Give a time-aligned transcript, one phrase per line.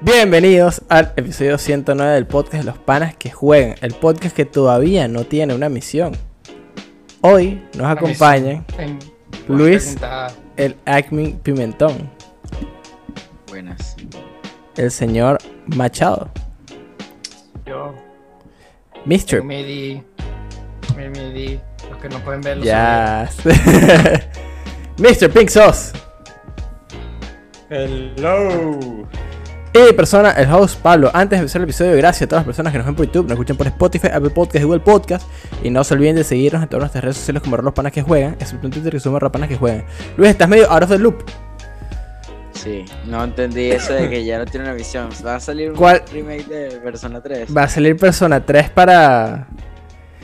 [0.00, 5.08] Bienvenidos al episodio 109 del podcast de los panas que juegan, el podcast que todavía
[5.08, 6.16] no tiene una misión.
[7.20, 8.64] Hoy nos acompañan
[9.48, 9.96] Luis.
[10.56, 12.10] el Acme Pimentón,
[13.48, 13.96] Buenas.
[14.76, 16.30] el señor Machado,
[17.66, 17.94] Yo
[19.04, 19.42] Mr.
[19.42, 20.02] me di.
[20.96, 21.60] Me di.
[21.90, 22.64] Los que no pueden verlo.
[22.64, 23.28] Ya.
[24.98, 25.30] Mr.
[25.30, 25.92] Pink Sauce.
[27.70, 28.78] Hello.
[29.72, 31.10] Y persona, el host Pablo.
[31.12, 33.24] Antes de empezar el episodio, gracias a todas las personas que nos ven por YouTube,
[33.24, 35.28] nos escuchan por Spotify, Apple Podcast y Google Podcast.
[35.62, 38.02] Y no se olviden de seguirnos en todas nuestras redes sociales como los panas que
[38.02, 38.36] juegan.
[38.40, 39.84] Es un Twitter que suma arroba panas que juegan.
[40.16, 41.22] Luis, estás medio out of the loop.
[42.52, 45.10] Sí, no entendí eso de que ya no tiene una visión.
[45.24, 46.02] Va a salir un ¿Cuál?
[46.12, 47.56] remake de Persona 3.
[47.56, 49.46] Va a salir Persona 3 para.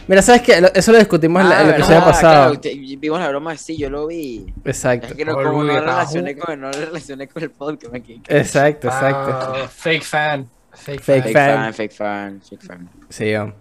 [0.07, 0.71] Mira, ¿sabes qué?
[0.75, 2.61] Eso lo discutimos en el Ah, episodio verdad, pasado.
[2.61, 4.45] claro, vimos la broma, sí, yo lo vi.
[4.65, 5.07] Exacto.
[5.09, 7.95] Es que no, como no relacioné con, no relacioné con el podcast.
[8.29, 9.69] Exacto, Ah, exacto.
[9.75, 10.49] fake fan.
[10.73, 11.55] Fake, Fake Fake fan.
[11.57, 12.89] fan, fake fan, fake fan.
[13.09, 13.55] Sí, vamos.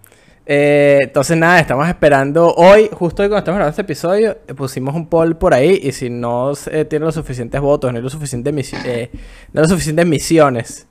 [0.45, 4.94] Eh, entonces nada, estamos esperando hoy, justo hoy cuando estamos grabando este episodio, eh, pusimos
[4.94, 8.11] un poll por ahí y si no eh, tiene los suficientes votos, no hay, los
[8.11, 9.09] suficientes misi- eh,
[9.53, 10.88] no hay las suficientes misiones,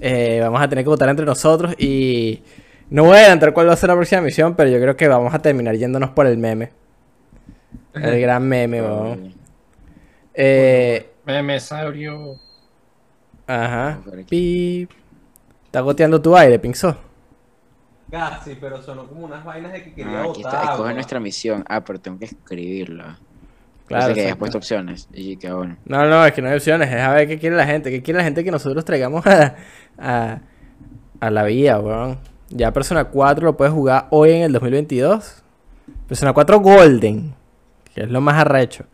[0.00, 2.42] eh, vamos a tener que votar entre nosotros y
[2.90, 5.08] no voy a adelantar cuál va a ser la próxima misión, pero yo creo que
[5.08, 6.70] vamos a terminar yéndonos por el meme.
[7.94, 9.34] El gran meme, weón.
[10.34, 12.36] Eh, Memesaurio.
[13.46, 13.98] ajá.
[14.28, 14.90] Pip.
[15.66, 16.96] Está goteando tu aire, Pinxo.
[18.10, 20.60] Casi, pero sonó como unas vainas de que quería Ah, aquí botar.
[20.62, 21.64] está, escoge nuestra misión.
[21.68, 23.18] Ah, pero tengo que escribirla.
[23.86, 25.08] Claro, que hayas puesto opciones.
[25.12, 25.76] Y que bueno.
[25.84, 28.02] No, no, es que no hay opciones, es a ver qué quiere la gente, qué
[28.02, 29.56] quiere la gente que nosotros traigamos a,
[29.98, 30.40] a,
[31.20, 32.18] a la vida, weón.
[32.50, 35.42] Ya Persona 4 lo puedes jugar hoy en el 2022.
[36.06, 37.34] Persona 4 Golden,
[37.94, 38.84] que es lo más arrecho.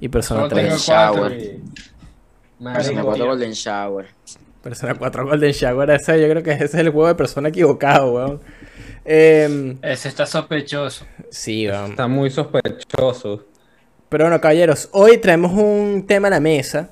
[0.00, 0.64] Y Persona Solo 3.
[0.64, 1.30] tengo Shower.
[1.32, 1.60] Persona
[2.60, 3.26] Marico, 4 tío.
[3.26, 4.06] Golden Shower.
[4.62, 8.12] Persona 4 Golden Shower, ese yo creo que ese es el juego de persona equivocado,
[8.12, 8.40] weón.
[9.04, 11.06] Em, Ese está sospechoso.
[11.30, 11.90] sí, weón.
[11.92, 13.44] Está muy sospechoso.
[14.10, 16.90] Pero bueno, caballeros, hoy traemos un tema a la mesa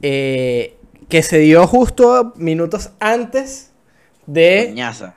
[0.00, 0.76] eh,
[1.08, 3.72] que se dio justo minutos antes
[4.26, 5.14] de Coñaza.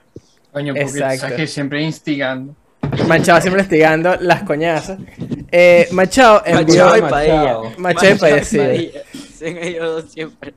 [0.57, 1.19] Coño, porque Exacto.
[1.19, 2.55] sabes que siempre instigando.
[3.07, 4.97] Machado siempre investigando las coñazas.
[5.51, 6.85] Eh, Machado envió.
[6.85, 7.09] Machado y Machado.
[7.63, 7.77] Padilla.
[7.77, 8.91] Machado y Padilla, sí.
[9.41, 10.53] Ellos dos siempre.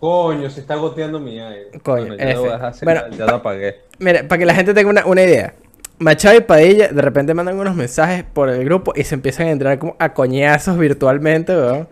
[0.00, 1.70] Coño, se está goteando mi aire.
[1.82, 2.56] Coño, Bueno, en ya lo voy a efecto.
[2.56, 3.76] dejar así, Bueno, ya lo apagué.
[3.98, 5.54] Mira, para que la gente tenga una, una idea.
[5.98, 9.50] Machado y Padilla de repente mandan unos mensajes por el grupo y se empiezan a
[9.50, 11.88] entrar como a coñazos virtualmente, weón.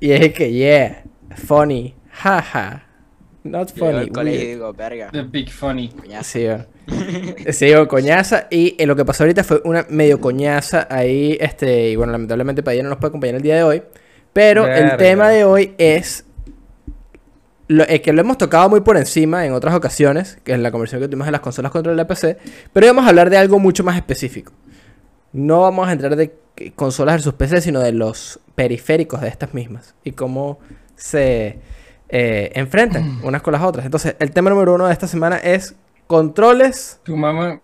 [0.00, 1.02] Y es que, yeah,
[1.36, 2.86] funny, jaja,
[3.44, 3.98] not Yo funny.
[3.98, 4.54] al colegio y weird.
[4.54, 5.10] digo, verga.
[5.12, 5.88] The Big Funny.
[5.88, 6.30] Coñazo.
[6.30, 6.46] Sí.
[7.52, 8.46] Sí, coñaza.
[8.50, 12.62] Y eh, lo que pasó ahorita fue una medio coñaza ahí, este, y bueno, lamentablemente
[12.62, 13.82] Padilla no nos puede acompañar el día de hoy.
[14.32, 16.24] Pero el tema de hoy es
[17.68, 20.70] lo, eh, que lo hemos tocado muy por encima en otras ocasiones, que es la
[20.70, 22.38] conversión que tuvimos de las consolas contra la PC,
[22.72, 24.52] pero hoy vamos a hablar de algo mucho más específico.
[25.32, 26.34] No vamos a entrar de
[26.74, 30.58] consolas versus PC, sino de los periféricos de estas mismas y cómo
[30.96, 31.58] se
[32.12, 33.84] eh, enfrentan unas con las otras.
[33.84, 35.74] Entonces, el tema número uno de esta semana es
[36.06, 37.60] controles Tu mamá.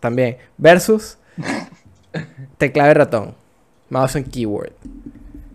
[0.00, 1.16] también versus
[2.58, 3.34] teclado y ratón,
[3.88, 4.72] mouse and keyboard.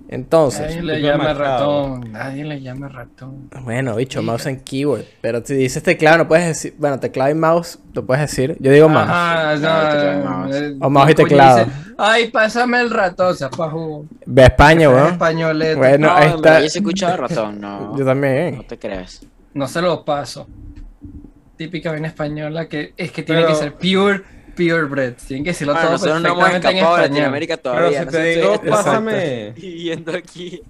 [0.07, 2.11] Entonces, Nadie le llama ratón.
[2.11, 3.49] Nadie le llama ratón.
[3.63, 5.03] Bueno, bicho, mouse and keyboard.
[5.21, 6.75] Pero si dices teclado, no puedes decir.
[6.77, 8.55] Bueno, teclado y mouse, lo puedes decir.
[8.59, 9.07] Yo digo mouse.
[9.07, 10.55] Teclado y no, mouse.
[10.55, 11.65] eh, O mouse y teclado.
[11.65, 14.05] dice, Ay, pásame el ratón, zapajo.
[14.25, 15.11] Ve a España, Es weón.
[15.13, 15.75] españolete.
[15.75, 16.59] Bueno, No, ahí en está.
[16.61, 17.95] yo se escuchaba ratón, no.
[17.97, 18.57] Yo también.
[18.57, 19.25] No te creas.
[19.53, 20.47] No se lo paso.
[21.57, 24.21] Típica vaina española que es que tiene Pero- que ser pure,
[24.55, 25.13] pure bread.
[25.27, 27.01] Tienen que decirlo Bueno, todo nosotros no hemos escapado de.
[27.03, 27.99] Latinoamérica Pero todavía.
[27.99, 29.51] si no te digo, pásame.
[29.51, 30.61] viviendo aquí.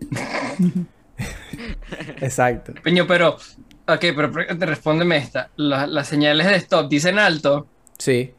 [2.20, 2.72] Exacto.
[2.82, 3.36] Peño, pero.
[3.86, 4.30] Ok, pero
[4.66, 5.50] respóndeme esta.
[5.56, 7.66] La- las señales de stop dicen alto.
[7.96, 8.32] Sí.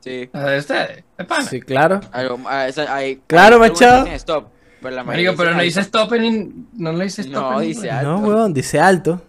[0.00, 0.28] Sí.
[0.32, 1.04] ¿La de ustedes?
[1.18, 1.44] ¿De pana?
[1.44, 2.00] Sí, claro.
[2.12, 4.06] Algo, ah, esa- hay, Claro, Machado.
[4.06, 4.48] Stop.
[4.80, 6.68] Pero la Marico, pero no dice stop en.
[6.74, 8.10] No le dice stop No, en dice alto.
[8.10, 9.22] No, weón, dice alto.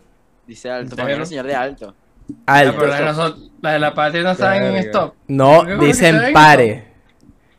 [0.45, 0.91] Dice alto.
[0.93, 1.23] ¿En Para mí serio?
[1.23, 1.95] es señor de alto.
[2.28, 2.75] Ya, Alto.
[2.78, 5.14] pero la de, nosotros- la de la patria no saben en stop.
[5.28, 5.72] No, ¿Por qué?
[5.73, 6.84] ¿Por qué dicen pare.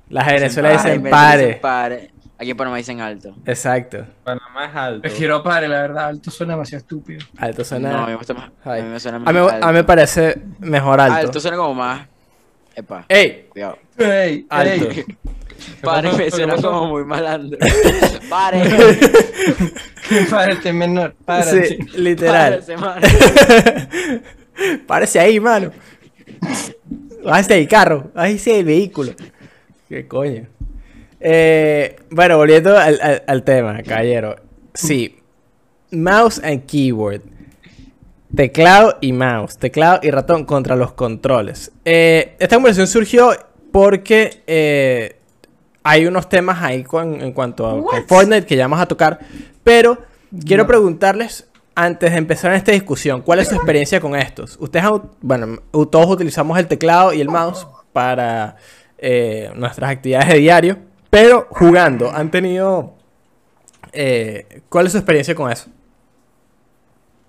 [0.08, 2.10] Las de Venezuela dicen pare.
[2.38, 3.34] Aquí en Panamá dicen alto.
[3.46, 4.04] Exacto.
[4.22, 5.00] Panamá es alto.
[5.02, 6.08] Prefiero pare, la verdad.
[6.08, 7.24] Alto suena demasiado estúpido.
[7.38, 8.00] Alto No, a suena.
[8.02, 8.50] mí me gusta más.
[8.64, 9.34] A mí me suena A más.
[9.34, 11.16] mí, a mí me parece mejor alto.
[11.16, 12.06] Alto suena como más.
[12.74, 13.46] Epa, ¡Ey!
[13.48, 13.78] cuidado.
[13.96, 14.90] Ey, Alto.
[14.90, 15.04] ey.
[15.80, 17.58] Pare me ¿Qué suena como muy malandro.
[18.28, 18.62] Pare.
[20.30, 21.14] Párate, menor.
[21.24, 21.66] Párate.
[21.68, 22.52] Sí, literal.
[22.62, 23.00] Párese, mano.
[24.86, 25.70] Párese ahí, mano.
[27.24, 28.10] Bájese del carro.
[28.14, 29.12] Bájese del vehículo.
[29.88, 30.46] ¿Qué coño?
[31.20, 34.36] Eh, bueno, volviendo al, al- al tema, caballero.
[34.74, 35.16] Sí.
[35.90, 37.22] mouse and keyboard.
[38.34, 41.72] Teclado y mouse, teclado y ratón contra los controles.
[41.84, 43.30] Eh, esta conversación surgió
[43.72, 45.16] porque eh,
[45.82, 49.20] hay unos temas ahí con- en cuanto a Fortnite que ya vamos a tocar.
[49.64, 49.98] Pero
[50.44, 50.66] quiero No.
[50.66, 51.45] preguntarles,
[51.76, 54.56] antes de empezar esta discusión, ¿cuál es su experiencia con estos?
[54.60, 54.84] Ustedes,
[55.20, 55.58] bueno,
[55.90, 58.56] todos utilizamos el teclado y el mouse para
[58.98, 60.78] eh, nuestras actividades de diario,
[61.10, 62.94] pero jugando, ¿han tenido...
[63.92, 65.70] eh, ¿Cuál es su experiencia con eso?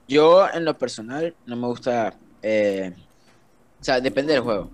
[0.08, 2.14] Yo, en lo personal, no me gusta.
[2.42, 2.94] eh,
[3.80, 4.72] o sea, depende del juego.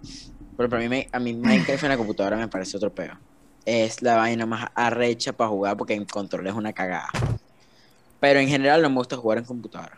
[0.55, 3.19] Pero para mí, me- a mí Minecraft en la computadora me parece otro peo.
[3.65, 7.09] Es la vaina más arrecha para jugar porque en control es una cagada.
[8.23, 9.97] Pero en general no me gusta jugar en computadora.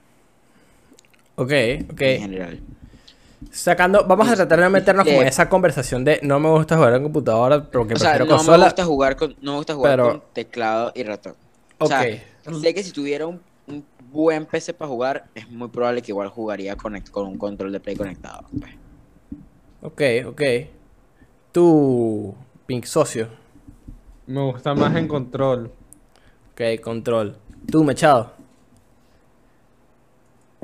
[1.35, 1.51] Ok,
[1.91, 2.01] ok.
[2.01, 2.59] En general.
[3.51, 6.75] Sacando, vamos a tratar de meternos como en Eh, esa conversación de no me gusta
[6.75, 8.65] jugar en computadora porque O sea, prefiero no me consola.
[8.65, 11.35] gusta jugar con, no me gusta jugar pero- con teclado y ratón.
[11.77, 12.23] O Ok, sea,
[12.61, 16.29] sé que si tuviera un, un buen PC para jugar, es muy probable que igual
[16.29, 18.45] jugaría conect- con un control de play conectado.
[18.59, 18.71] pues.
[19.83, 20.41] ok, ok.
[21.51, 22.33] Tu
[22.65, 23.27] Pink Socio.
[24.25, 25.71] Me gusta más en control.
[26.53, 27.37] Ok, control.
[27.67, 27.83] Tú,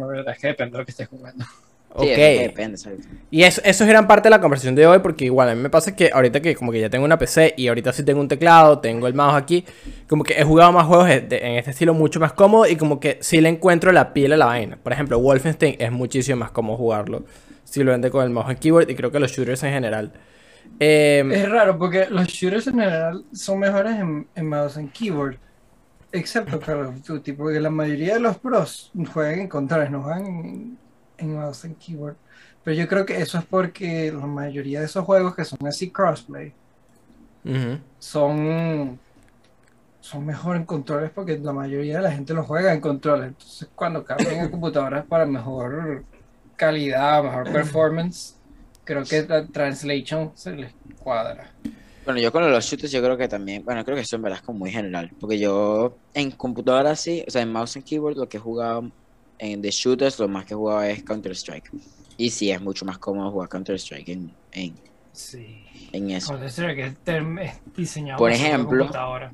[0.07, 1.45] verdad es que depende de lo que estés jugando.
[1.94, 2.03] Ok.
[2.03, 2.77] Sí, es que depende.
[3.31, 5.62] Y eso, eso es gran parte de la conversación de hoy porque igual a mí
[5.62, 8.21] me pasa que ahorita que como que ya tengo una PC y ahorita sí tengo
[8.21, 9.65] un teclado, tengo el mouse aquí,
[10.07, 13.00] como que he jugado más juegos de- en este estilo mucho más cómodo y como
[13.01, 14.77] que sí le encuentro la piel a la vaina.
[14.81, 17.25] Por ejemplo, Wolfenstein es muchísimo más cómodo jugarlo
[17.65, 20.13] si lo vende con el mouse and keyboard y creo que los shooters en general.
[20.80, 25.38] Eh, Es raro porque los shooters en general son mejores en, en mouse and keyboard.
[26.12, 30.25] Excepto Call of Duty, porque la mayoría de los pros juegan en controles, no juegan
[30.25, 30.78] en,
[31.18, 32.16] en mouse and keyboard.
[32.63, 35.90] Pero yo creo que eso es porque la mayoría de esos juegos que son así
[35.90, 36.54] crossplay
[37.98, 39.00] son,
[40.00, 43.30] son mejor en controles porque la mayoría de la gente los juega en controles.
[43.30, 46.04] Entonces cuando cambian a computadoras para mejor
[46.56, 48.36] calidad, mejor performance,
[48.84, 51.52] creo que la translation se les cuadra.
[52.03, 54.39] Bueno, yo con los shooters yo creo que también, bueno, creo que eso en verdad
[54.39, 58.18] es como muy general, porque yo en computadora sí, o sea, en mouse and keyboard
[58.18, 58.89] lo que he jugado
[59.38, 61.69] en de shooters, lo más que he jugado es Counter Strike.
[62.18, 64.81] Y sí, es mucho más cómodo jugar Counter Strike en, en,
[65.13, 65.68] Sí.
[65.92, 66.31] en eso.
[66.31, 69.33] Counter Strike es, term- es diseñado Por ejemplo, computadora.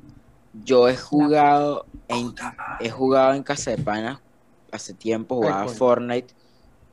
[0.52, 2.34] Yo he jugado en,
[2.78, 4.20] he jugado en casa de panas
[4.72, 5.68] hace tiempo, jugaba.
[5.68, 6.34] Fortnite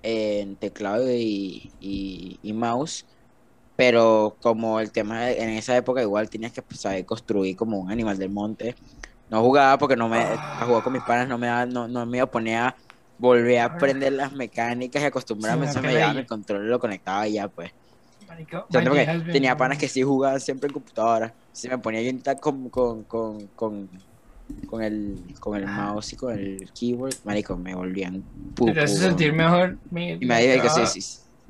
[0.04, 3.06] en teclado y, y- y mouse,
[3.76, 7.92] pero como el tema en esa época igual tenías que pues, saber construir como un
[7.92, 8.76] animal del monte.
[9.30, 12.06] No jugaba porque no me, a jugar con mis panas no me daba- no, no
[12.06, 12.76] me iba a poner a
[13.18, 16.22] volver a aprender las mecánicas y acostumbrarme, Sí, me llevaba pelea.
[16.22, 17.72] mi control lo conectaba y ya pues.
[18.28, 18.66] Marico,
[19.32, 21.36] tenía panas que sí jugaban siempre en computadora.
[21.52, 23.90] Si me ponía tal con, con, con, con,
[24.68, 28.24] con el, con el mouse y con el keyboard, marico, me volvían
[28.56, 28.74] pupu.
[28.74, 29.78] Te hace sentir mejor.
[29.92, 31.00] Me, Y me dije que sí, acaba- sí.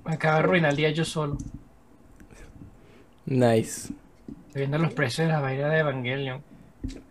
[0.03, 1.37] me acaba de arruinar el día yo solo.
[3.25, 3.91] Nice.
[4.53, 6.41] Viendo los precios de la vaina de Evangelion.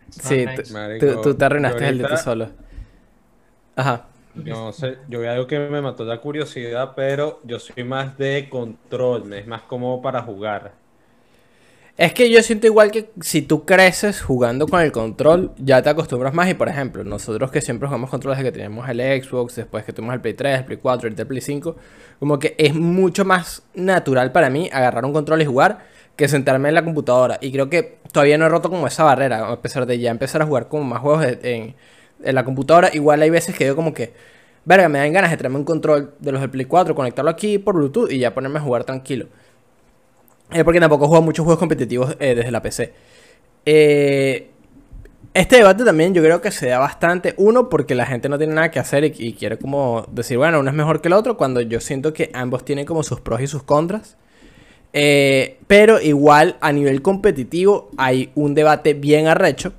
[0.09, 0.63] Sí, nice.
[0.63, 2.49] tú, Marico, tú- tú te arruinaste el de tú solo.
[3.75, 4.05] Ajá.
[4.35, 8.47] No sé, yo vi algo que me mató la curiosidad, pero yo soy más de
[8.49, 10.73] control, me es más cómodo para jugar.
[11.97, 15.89] Es que yo siento igual que si tú creces jugando con el control, ya te
[15.89, 16.49] acostumbras más.
[16.49, 19.93] Y por ejemplo, nosotros que siempre jugamos controles desde que teníamos el Xbox, después que
[19.93, 21.77] tuvimos el Play 3, el Play 4, el Play 5,
[22.19, 25.85] como que es mucho más natural para mí agarrar un control y jugar
[26.15, 27.37] que sentarme en la computadora.
[27.41, 30.41] Y creo que todavía no he roto como esa barrera, a pesar de ya empezar
[30.41, 31.75] a jugar como más juegos en
[32.23, 32.89] la computadora.
[32.93, 34.13] Igual hay veces que yo como que,
[34.63, 37.57] verga, me dan ganas de traerme un control de los del Play 4, conectarlo aquí
[37.57, 39.27] por Bluetooth y ya ponerme a jugar tranquilo.
[40.51, 42.93] Eh, porque tampoco juego muchos juegos competitivos eh, desde la PC.
[43.65, 44.51] Eh,
[45.33, 47.33] este debate también yo creo que se da bastante.
[47.37, 50.59] Uno, porque la gente no tiene nada que hacer y, y quiere como decir, bueno,
[50.59, 53.41] uno es mejor que el otro, cuando yo siento que ambos tienen como sus pros
[53.41, 54.17] y sus contras.
[55.67, 59.73] Pero igual a nivel competitivo hay un debate bien arrecho.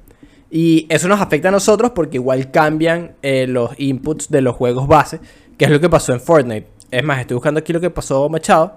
[0.50, 5.20] Y eso nos afecta a nosotros porque igual cambian los inputs de los juegos base,
[5.56, 6.66] que es lo que pasó en Fortnite.
[6.90, 8.76] Es más, estoy buscando aquí lo que pasó Machado.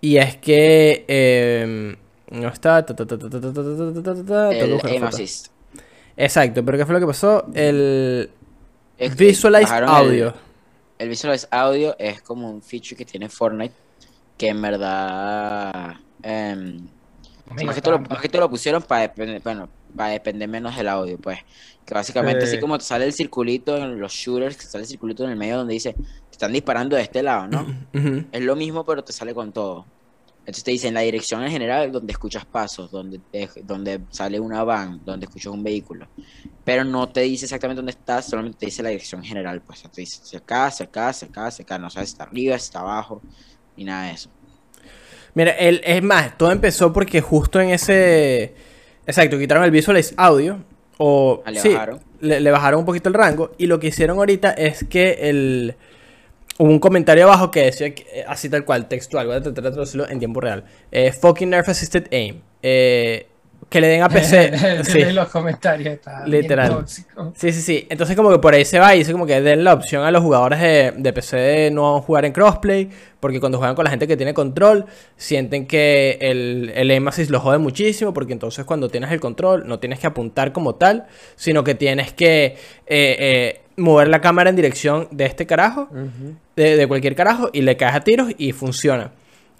[0.00, 1.96] Y es que...
[2.30, 2.84] No está...
[6.16, 7.46] Exacto, pero ¿qué fue lo que pasó?
[7.54, 8.30] El...
[9.16, 10.28] Visualize Audio.
[10.28, 10.34] El,
[10.98, 13.74] el Visualize Audio es como un feature que tiene Fortnite
[14.40, 15.96] que en verdad.
[16.24, 18.14] Amigo, más, que todo lo, trampa.
[18.14, 21.38] más que todo lo pusieron para depender, bueno, para depender menos del audio, pues.
[21.84, 22.60] Que básicamente, así Eh.
[22.60, 25.56] como te sale el circulito en los shooters, que sale el circulito en el medio
[25.58, 27.66] donde dice, te están disparando de este lado, ¿no?
[28.32, 29.84] Es lo mismo, pero te sale con todo.
[30.40, 34.64] Entonces te dicen la dirección en general donde escuchas pasos, donde, te- donde sale una
[34.64, 36.08] van, donde escuchas un vehículo.
[36.64, 39.60] Pero no te dice exactamente dónde estás, solamente te dice la dirección general.
[39.60, 41.78] Pues te dice hacia acá, hacia acá, hacia acá, hacia acá.
[41.78, 43.20] No sabes si está arriba, si está abajo,
[43.80, 44.28] ni nada de eso.
[45.32, 48.54] Mira, el, es más, todo empezó porque justo en ese.
[49.06, 50.58] Exacto, quitaron el Visualize Audio.
[50.98, 51.42] O.
[51.46, 52.00] Ah, le sí, bajaron.
[52.20, 53.52] Le, le bajaron un poquito el rango.
[53.56, 55.76] Y lo que hicieron ahorita es que el.
[56.58, 59.64] Hubo un comentario abajo que decía, que, eh, así tal cual, textual, voy a tratar
[59.64, 60.64] de traducirlo en tiempo real.
[60.92, 62.42] Eh, fucking Nerf Assisted Aim.
[62.62, 63.28] Eh,
[63.70, 64.84] que le den a PC.
[64.84, 65.04] sí.
[65.12, 65.94] Los comentarios.
[65.94, 66.70] Está bien Literal.
[66.70, 67.32] tóxico.
[67.36, 67.86] Sí, sí, sí.
[67.88, 70.10] Entonces como que por ahí se va y dice como que den la opción a
[70.10, 73.90] los jugadores de, de PC de no jugar en crossplay, porque cuando juegan con la
[73.90, 74.86] gente que tiene control,
[75.16, 79.78] sienten que el, el assist lo jode muchísimo, porque entonces cuando tienes el control no
[79.78, 82.56] tienes que apuntar como tal, sino que tienes que eh,
[82.88, 85.88] eh, mover la cámara en dirección de este carajo,
[86.56, 89.12] de, de cualquier carajo, y le caes a tiros y funciona.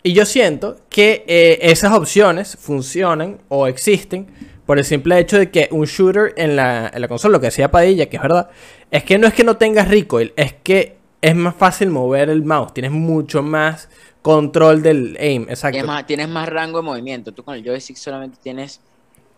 [0.03, 4.27] Y yo siento que eh, esas opciones funcionan o existen
[4.65, 7.47] por el simple hecho de que un shooter en la, en la consola, lo que
[7.47, 8.51] decía Padilla, que es verdad,
[8.91, 12.45] es que no es que no tengas recoil, es que es más fácil mover el
[12.45, 13.89] mouse, tienes mucho más
[14.23, 15.79] control del aim, exacto.
[16.07, 17.33] Tienes más, rango de movimiento.
[17.33, 18.81] Tú con el joystick solamente tienes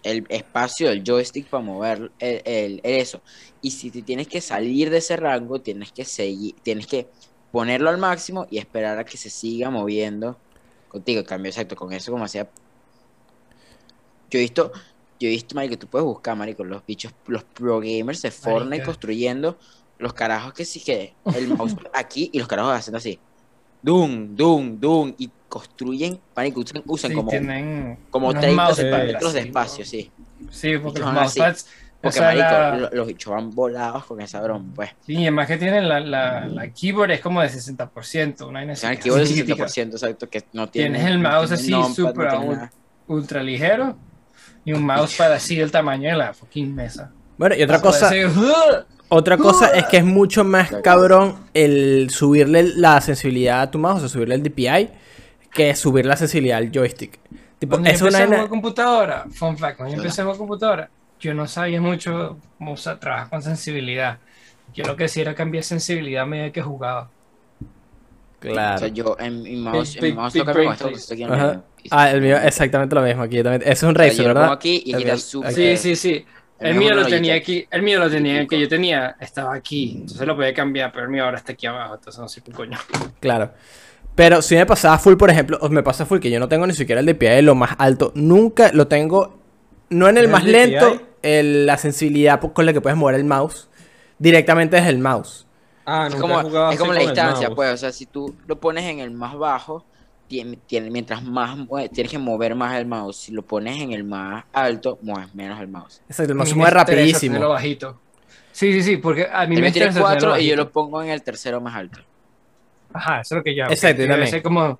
[0.02, 3.20] el espacio del joystick para mover eso.
[3.60, 7.06] Y si te tienes que salir de ese rango, tienes que seguir, tienes que
[7.52, 10.36] ponerlo al máximo y esperar a que se siga moviendo
[10.92, 11.24] contigo.
[11.24, 12.48] Cambio, exacto, con eso como hacía.
[14.30, 14.70] Yo he visto,
[15.18, 18.68] yo he visto, marico, tú puedes buscar, marico, los bichos, los pro gamers de Fortnite
[18.68, 18.86] Marica.
[18.86, 19.58] construyendo
[19.98, 23.18] los carajos que sí que el mouse aquí y los carajos haciendo así.
[23.82, 25.14] Dum, dum, dum.
[25.18, 29.84] Y construyen, marico, usan, usan Sí, como, tienen como unos 30 mouse centímetros de espacio,
[29.84, 30.10] sí.
[30.50, 31.66] Sí, porque los mousepads.
[32.02, 34.90] Porque, marico, la- los bichos van volados con esa broma, pues.
[35.06, 38.76] Sí, y además que tienen la, la, la keyboard es como de 60%, una O
[38.76, 40.98] sea, el keyboard del chiquitica, 60%, exacto, que no tiene.
[40.98, 42.70] Tienes el no mouse tiene así, súper no
[43.06, 43.96] ultra ligero
[44.64, 47.12] y un mousepad así del tamaño de la fucking mesa.
[47.38, 48.10] Bueno, y otra cosa,
[49.08, 53.98] otra cosa es que es mucho más cabrón el subirle la sensibilidad a tu mouse,
[53.98, 54.88] o sea, subirle el DPI,
[55.52, 57.18] que subir la sensibilidad al joystick.
[57.58, 60.90] Tipo, Cuando yo es una computadora, fun fact, cuando yo empecé a jugar computadora,
[61.22, 64.18] yo no sabía mucho cómo usar, trabajar con sensibilidad.
[64.74, 67.08] Yo lo que hacía era cambiar sensibilidad a medida que jugaba.
[67.62, 68.78] O Claro.
[68.78, 71.62] sea, yo en mi mouse, en mi mouse big esto que aquí en.
[71.84, 73.62] Y- Ah, el mío exactamente lo mismo aquí yo también.
[73.62, 74.42] Ese es un o sea, Razer, lo ¿verdad?
[74.42, 75.52] pongo aquí y El gira mío- súper.
[75.52, 76.24] Sí, sí, sí.
[76.58, 79.92] El mío lo tenía aquí, el mío lo tenía, el que yo tenía estaba aquí,
[80.00, 82.52] entonces lo podía cambiar, pero el mío ahora está aquí abajo, entonces no sé qué
[82.52, 82.78] coño.
[83.20, 83.52] Claro.
[84.14, 86.64] Pero si me pasaba full, por ejemplo, o me pasa full que yo no tengo
[86.66, 88.12] ni siquiera el DPI de lo más alto.
[88.14, 89.38] Nunca lo tengo,
[89.90, 90.52] no en el ¿El más DPI?
[90.52, 93.68] lento, el- la sensibilidad con la que puedes mover el mouse.
[94.18, 95.46] Directamente desde el mouse.
[95.84, 97.72] Ah, Es como, es como la distancia, pues.
[97.72, 99.84] O sea, si tú lo pones en el más bajo,
[100.30, 101.58] tien- tiene- mientras más
[101.92, 103.16] tienes que mover más el mouse.
[103.16, 106.00] Si lo pones en el más alto, mueves menos el mouse.
[106.08, 107.48] Exacto, el mouse se me mueve rapidísimo.
[107.48, 108.00] bajito.
[108.52, 111.22] Sí, sí, sí, porque a mí me tiene 4 y yo lo pongo en el
[111.22, 112.00] tercero más alto.
[112.92, 113.72] Ajá, eso es lo que yo hago.
[113.72, 114.42] Exacto, yo también.
[114.42, 114.78] como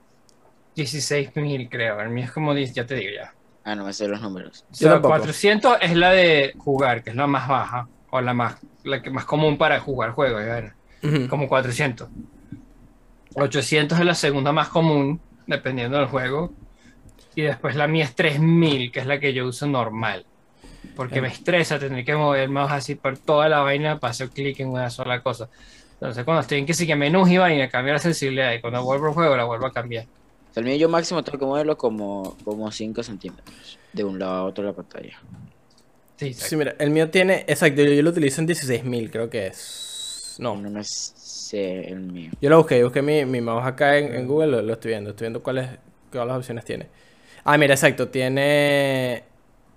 [0.77, 2.01] 16.000 creo.
[2.01, 3.33] El mío es como 10, ya te digo ya.
[3.65, 4.65] Ah, no me sé los números.
[4.71, 5.15] O sea, Yo tampoco.
[5.15, 9.11] 400 es la de jugar, que es la más baja, o la más, la que
[9.11, 11.29] más común para jugar juegos, ven, Ujú.
[11.29, 12.09] como 400.
[13.35, 16.55] 800 es la segunda más común, dependiendo del juego.
[17.35, 20.27] Y después la mía es 3000, que es la que yo uso normal.
[20.95, 21.25] Porque Bien.
[21.25, 24.61] me estresa tener que mover el mouse así por toda la vaina para hacer clic
[24.61, 25.49] en una sola cosa.
[25.95, 28.53] Entonces, cuando estoy en que sí que menús y vaina, cambia la sensibilidad.
[28.53, 30.07] Y cuando vuelvo al juego, la vuelvo a cambiar.
[30.53, 33.79] O sea, el mío yo máximo tengo que moverlo como, como 5 centímetros.
[33.93, 35.19] De un lado a otro de la pantalla.
[36.17, 39.49] Sí, Sí, mira, el mío tiene, exacto, yo, yo lo utilizo en 16.000, creo que
[39.49, 40.37] es.
[40.39, 42.31] No, No me sé el mío.
[42.41, 44.91] yo lo busqué, yo busqué mi, mi mouse acá en, en Google, lo, lo estoy
[44.91, 45.69] viendo, estoy viendo cuáles,
[46.11, 46.89] cuáles opciones tiene.
[47.45, 49.25] Ah, mira, exacto, tiene,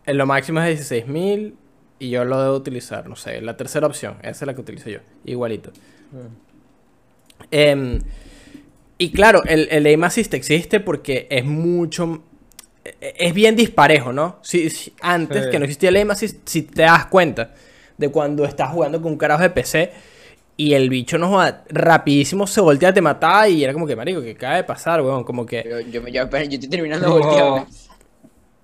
[0.05, 1.55] en lo máximo es 16.000
[1.99, 4.89] y yo lo debo utilizar, no sé, la tercera opción, esa es la que utilizo
[4.89, 5.71] yo, igualito.
[7.51, 7.99] Em,
[8.97, 12.23] y claro, el, el aim assist existe porque es mucho.
[12.83, 14.39] e- Es bien disparejo, ¿no?
[14.41, 15.51] Si, si- antes Sí.
[15.51, 17.53] que no existía el aim assist, si te das cuenta
[17.97, 19.91] de cuando estás jugando con un carajo de PC
[20.57, 24.21] y el bicho no joda, rapidísimo se voltea, te mataba y era como que, marico,
[24.21, 25.23] que acaba de pasar, weón.
[25.23, 25.61] Como que.
[25.63, 27.19] Pero yo, me- yo, apenas- yo estoy terminando de No.
[27.19, 27.65] voltearme.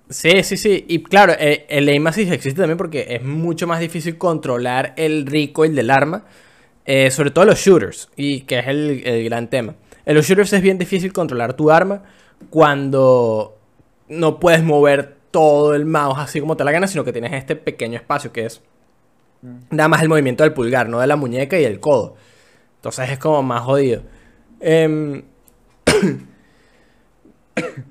[0.08, 0.84] Sí, sí, sí.
[0.88, 5.26] Y claro, eh, el aim assist existe también porque es mucho más difícil controlar el
[5.26, 6.24] recoil del arma.
[6.84, 8.08] eh, sobre todo los shooters.
[8.16, 9.76] Y que es el, el gran tema.
[10.04, 12.02] En los shooters es bien difícil controlar tu arma
[12.50, 13.56] cuando
[14.08, 17.56] no puedes mover todo el mouse así como te la gana, sino que tienes este
[17.56, 18.60] pequeño espacio que es
[19.70, 22.16] nada más el movimiento del pulgar, no de la muñeca y el codo.
[22.76, 24.02] Entonces es como más jodido.
[24.60, 25.22] Em,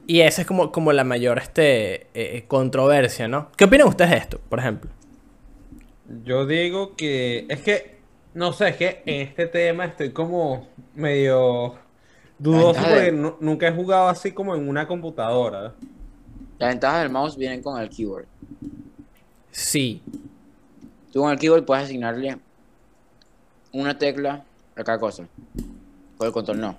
[0.08, 3.51] Y esa es como, como la mayor este, eh, controversia, ¿no?
[3.56, 4.89] ¿Qué opinan ustedes de esto, por ejemplo?
[6.25, 7.98] Yo digo que es que,
[8.34, 11.75] no sé, es que en este tema estoy como medio
[12.42, 15.74] dudoso de- porque nu- nunca he jugado así como en una computadora.
[16.60, 18.26] Las ventajas del mouse vienen con el keyboard.
[19.52, 20.02] Sí.
[21.12, 22.38] Tú con el keyboard puedes asignarle
[23.74, 24.44] una tecla
[24.76, 25.28] a cada cosa.
[26.18, 26.76] Con el control no.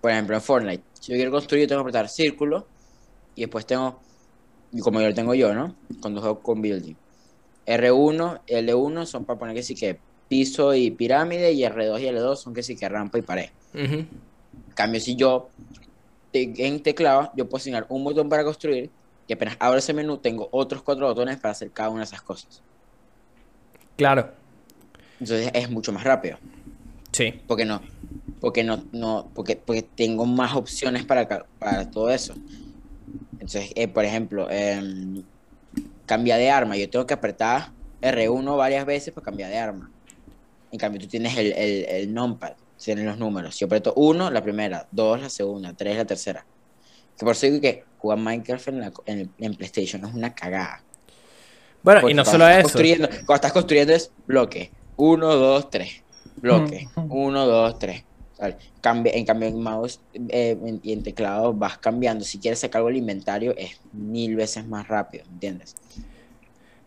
[0.00, 2.66] Por ejemplo, en Fortnite, si yo quiero construir, tengo que apretar círculo
[3.34, 3.98] y después tengo,
[4.72, 5.74] y como yo lo tengo yo, ¿no?
[6.00, 6.94] Cuando juego con building.
[7.66, 12.36] R1, L1 son para poner que sí que piso y pirámide y R2 y L2
[12.36, 13.50] son que sí que rampa y pared.
[14.76, 15.48] Cambio, si yo
[16.32, 18.90] en teclado, yo puedo asignar un botón para construir
[19.26, 22.22] y apenas abro ese menú, tengo otros cuatro botones para hacer cada una de esas
[22.22, 22.62] cosas.
[23.96, 24.32] Claro.
[25.18, 26.38] Entonces es mucho más rápido.
[27.10, 27.40] Sí.
[27.46, 27.80] Porque no,
[28.40, 31.26] porque no, no, porque, porque tengo más opciones para,
[31.58, 32.34] para todo eso.
[33.32, 35.22] Entonces, eh, por ejemplo, em,
[36.04, 36.76] cambia de arma.
[36.76, 37.70] Yo tengo que apretar
[38.02, 39.90] R1 varias veces para cambiar de arma.
[40.70, 43.58] En cambio, tú tienes el, el, el numpad, tienen los números.
[43.58, 46.46] Yo aprieto 1 la primera, 2 la segunda, 3 la tercera.
[47.18, 50.82] Que por eso digo que jugar Minecraft en, la, en, en PlayStation es una cagada.
[51.82, 52.62] Bueno, y Porque no cuando solo eso.
[52.62, 54.70] Construyendo, cuando estás construyendo es bloque.
[54.96, 56.02] 1, 2, 3.
[56.36, 56.88] Bloque.
[56.96, 57.12] Mm.
[57.12, 58.04] 1, 2, 3.
[58.82, 62.24] Cambia, en cambio, en mouse eh, y en teclado vas cambiando.
[62.24, 65.74] Si quieres sacar algo del inventario, es mil veces más rápido, ¿me entiendes?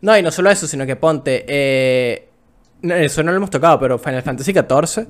[0.00, 1.44] No, y no solo eso, sino que ponte.
[1.48, 2.28] eh,
[2.82, 5.08] no, eso no lo hemos tocado, pero Final Fantasy XIV.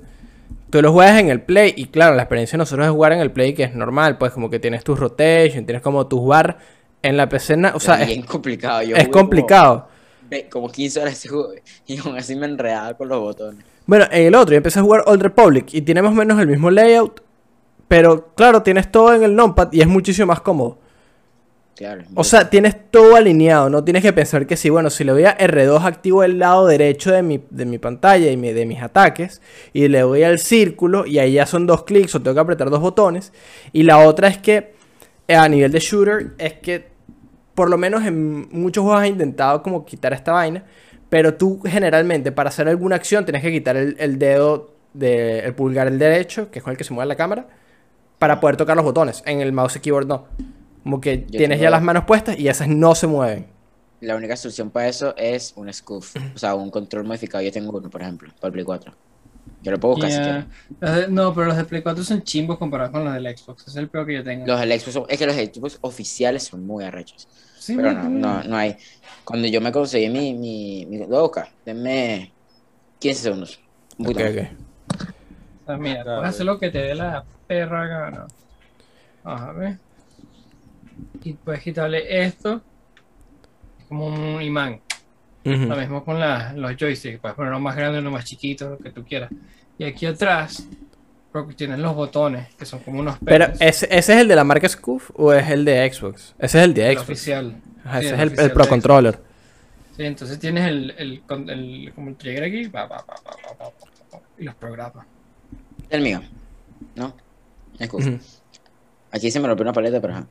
[0.70, 1.74] Tú lo juegas en el Play.
[1.76, 4.18] Y claro, la experiencia de nosotros es jugar en el Play, que es normal.
[4.18, 6.58] Pues como que tienes tus rotation, tienes como tus bar.
[7.02, 8.82] En la PC, o sea, es es, bien complicado.
[8.82, 9.88] Yo es como complicado.
[10.28, 11.26] ve- Como, 15 horas
[11.86, 13.64] y aún así me enredaba con los botones.
[13.86, 16.38] Bueno, en el otro yo empecé a jugar Old Republic y tiene más o menos
[16.38, 17.22] el mismo layout.
[17.88, 20.78] Pero claro, tienes todo en el numpad y es muchísimo más cómodo.
[21.76, 22.02] Claro.
[22.14, 25.24] O sea, tienes todo alineado, no tienes que pensar que si, bueno, si le doy
[25.24, 28.82] a R2 activo el lado derecho de mi, de mi pantalla y mi- de mis
[28.82, 29.40] ataques,
[29.72, 32.68] y le doy al círculo, y ahí ya son dos clics o tengo que apretar
[32.68, 33.32] dos botones.
[33.72, 34.74] Y la otra es que,
[35.26, 36.88] eh, a nivel de shooter, es que
[37.54, 40.64] por lo menos en muchos juegos he intentado como quitar esta vaina,
[41.08, 45.54] pero tú generalmente para hacer alguna acción tienes que quitar el, el dedo, de, el
[45.54, 47.46] pulgar el derecho, que es con el que se mueve la cámara,
[48.18, 49.22] para poder tocar los botones.
[49.24, 50.26] En el mouse y keyboard no.
[50.82, 53.46] Como que Yo tienes tengo- ya las manos puestas y esas no se mueven.
[54.00, 56.16] La única solución para eso es un scoof.
[56.34, 57.42] O sea, un control modificado.
[57.44, 58.94] Yo tengo uno, por ejemplo, para el Play 4.
[59.62, 61.10] Yo lo puedo buscar si quieres.
[61.10, 63.68] No, pero los de Play 4 son chimbos comparados con los del Xbox.
[63.68, 64.46] Es el peor que yo tengo.
[64.46, 67.28] Los del Xbox son- es que los Xbox oficiales son muy arrechos.
[67.58, 68.76] Sí, Pero no, no, no hay.
[69.22, 72.32] Cuando yo me conseguí mi, mi, mi loca, denme
[72.98, 73.60] 15 segundos.
[73.98, 74.46] Un Ok, poquito más.
[74.46, 75.04] ok.
[75.62, 78.26] O sea, mira, puedes hacer lo que te dé la perra gana.
[79.22, 79.78] Vamos a ver
[81.22, 82.62] y puedes quitarle esto
[83.88, 84.80] como un imán.
[85.42, 88.90] Lo mismo con la, los joysticks, puedes ponerlo más grande, uno más chiquito, lo que
[88.90, 89.30] tú quieras.
[89.78, 90.66] Y aquí atrás
[91.56, 93.16] tienes los botones, que son como unos.
[93.24, 96.34] Pero, ¿ese, ¿ese, es el de la marca Scoof o es el de Xbox?
[96.38, 96.96] Ese es el de Xbox.
[96.96, 97.62] El oficial.
[97.98, 99.18] Ese es el, Pro Controller.
[99.96, 103.72] Sí, entonces tienes el, el, el como el trigger aquí, va, va, va,
[104.38, 105.06] y los programas.
[105.88, 106.20] El mío,
[106.94, 107.14] ¿no?
[107.82, 108.06] Scoof.
[109.12, 110.26] Aquí se me rompió una paleta, pero ajá.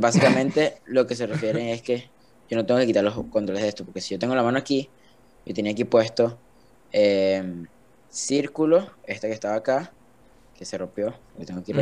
[0.00, 2.10] Básicamente lo que se refiere es que
[2.48, 4.58] yo no tengo que quitar los controles de esto, porque si yo tengo la mano
[4.58, 4.88] aquí,
[5.44, 6.38] yo tenía aquí puesto
[6.92, 7.64] eh,
[8.08, 9.92] círculo, este que estaba acá,
[10.56, 11.72] que se rompió, lo tengo aquí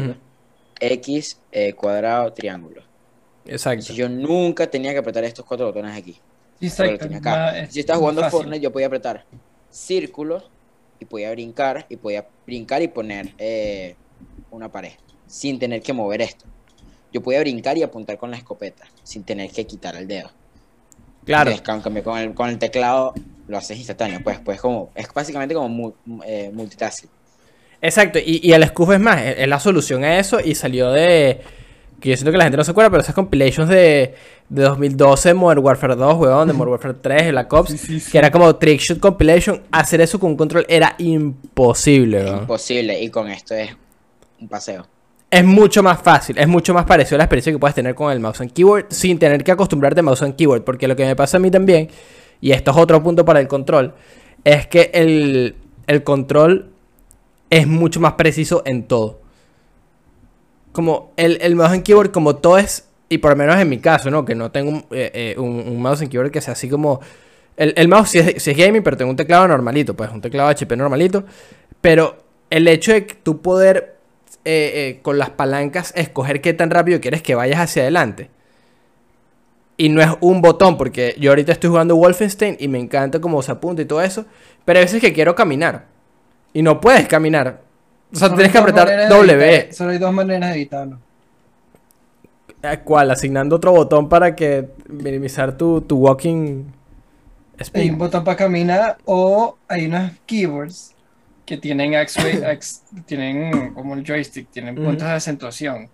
[0.78, 2.82] X, eh, cuadrado, triángulo.
[3.46, 3.80] Exacto.
[3.80, 6.18] Entonces yo nunca tenía que apretar estos cuatro botones aquí.
[6.60, 7.58] Exacto, acá.
[7.58, 8.38] es Si estaba jugando fácil.
[8.38, 9.24] Fortnite, yo podía apretar
[9.70, 10.42] círculo
[10.98, 13.94] y podía brincar y podía brincar y poner eh,
[14.50, 14.92] una pared
[15.26, 16.46] sin tener que mover esto.
[17.12, 20.30] Yo podía brincar y apuntar con la escopeta sin tener que quitar el dedo.
[21.24, 21.50] Claro.
[21.50, 23.14] Entonces, con el, con el teclado
[23.48, 24.20] lo haces instantáneo.
[24.22, 25.92] Pues, pues como, es básicamente como mu-
[26.24, 27.10] eh, multitasking.
[27.80, 28.18] Exacto.
[28.18, 31.40] Y, y el Scoof es más, es, es la solución a eso y salió de...
[32.00, 34.14] Que yo siento que la gente no se acuerda, pero esas compilations de,
[34.50, 38.10] de 2012, Modern Warfare 2, weón, de Modern Warfare 3, Black Ops, Sí, sí, sí.
[38.12, 42.38] que era como Trickshot Compilation, hacer eso con un control era imposible, weón.
[42.40, 43.00] imposible.
[43.02, 43.74] Y con esto es
[44.38, 44.86] un paseo.
[45.30, 48.12] Es mucho más fácil, es mucho más parecido a la experiencia que puedes tener con
[48.12, 50.62] el mouse and keyboard sin tener que acostumbrarte a mouse and keyboard.
[50.62, 51.88] Porque lo que me pasa a mí también,
[52.40, 53.94] y esto es otro punto para el control,
[54.44, 55.56] es que el,
[55.88, 56.70] el control
[57.50, 59.20] es mucho más preciso en todo.
[60.72, 63.78] Como el, el mouse and keyboard, como todo es, y por lo menos en mi
[63.78, 64.24] caso, ¿no?
[64.24, 67.00] Que no tengo un, eh, eh, un- mouse and keyboard que sea así como...
[67.56, 70.50] El, el mouse sí es, es gaming, pero tengo un teclado normalito, pues un teclado
[70.50, 71.24] HP normalito.
[71.80, 72.16] Pero
[72.50, 73.95] el hecho de que tú poder
[74.48, 78.30] eh, eh, con las palancas escoger qué tan rápido quieres que vayas hacia adelante.
[79.76, 83.42] Y no es un botón, porque yo ahorita estoy jugando Wolfenstein y me encanta cómo
[83.42, 84.24] se apunta y todo eso.
[84.64, 85.86] Pero hay veces que quiero caminar.
[86.52, 87.62] Y no puedes caminar.
[88.12, 89.72] O sea, Solo tienes que hay apretar W.
[89.72, 91.00] Solo hay dos maneras de editarlo.
[92.62, 93.10] Eh, ¿Cuál?
[93.10, 96.64] Asignando otro botón para que minimizar tu, tu walking
[97.58, 97.92] Hay speed.
[97.92, 100.95] un botón para caminar o hay unos keyboards
[101.46, 104.88] que tienen X-ray- X- tienen como el joystick, tienen Ujú.
[104.88, 105.88] puntos de acentuación.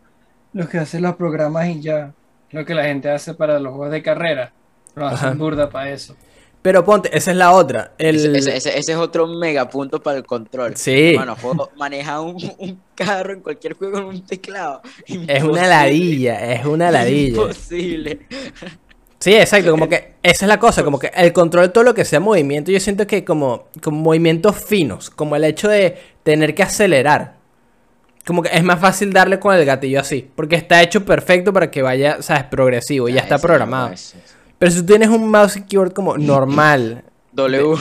[0.52, 2.12] Lo que hacen los programas y ya.
[2.50, 4.52] Lo que la gente hace para los juegos de carrera.
[4.94, 5.36] Lo hacen Ajá.
[5.36, 6.16] burda para eso.
[6.60, 7.92] Pero ponte, esa es la otra.
[7.98, 8.36] El...
[8.36, 10.76] Ese, ese- es otro mega punto para el control.
[10.76, 11.14] Sí.
[11.16, 14.80] Bueno, puedo manejar un, un carro en cualquier juego en un teclado.
[15.06, 17.28] Es una ladilla, es una ladilla.
[17.42, 18.26] Imposible.
[19.22, 21.94] Sí, exacto, como que esa es la cosa, como que el control de todo lo
[21.94, 26.56] que sea movimiento, yo siento que como, como movimientos finos, como el hecho de tener
[26.56, 27.36] que acelerar.
[28.26, 31.70] Como que es más fácil darle con el gatillo así, porque está hecho perfecto para
[31.70, 33.94] que vaya, sabes, progresivo, y ya Ah, está programado.
[34.58, 37.76] Pero si tú tienes un mouse y keyboard como normal, W.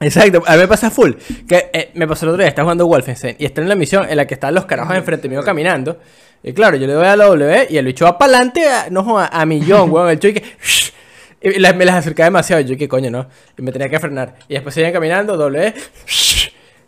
[0.00, 1.12] Exacto, a mí me pasa full.
[1.48, 4.06] Que eh, me pasó el otro día, estaba jugando Wolfenstein y está en la misión
[4.06, 5.98] en la que están los carajos enfrente mío caminando.
[6.42, 8.90] Y claro, yo le doy a la W y el bicho va para adelante, a,
[8.90, 10.10] no joda, a millón, weón.
[10.10, 11.50] El chico que.
[11.50, 12.62] Y la- me las acercaba demasiado.
[12.62, 13.26] Y yo, que coño, no.
[13.58, 14.34] Y me tenía que frenar.
[14.48, 15.74] Y después seguían caminando, W.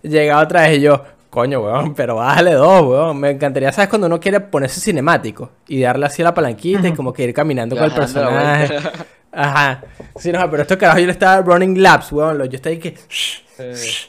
[0.02, 3.18] y Llegaba otra vez y yo, coño, weón, pero bájale dos, weón.
[3.18, 3.88] Me encantaría, ¿sabes?
[3.88, 7.32] Cuando uno quiere ponerse cinemático y darle así a la palanquita y como que ir
[7.34, 8.76] caminando con el personaje.
[9.32, 9.82] Ajá.
[10.16, 12.38] Sí, no, pero estos carajos yo le estaba running laps, weón.
[12.38, 12.94] Yo estaba ahí que.
[13.08, 14.08] Sí.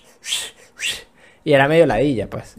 [1.44, 2.56] Y era medio ladilla, pues.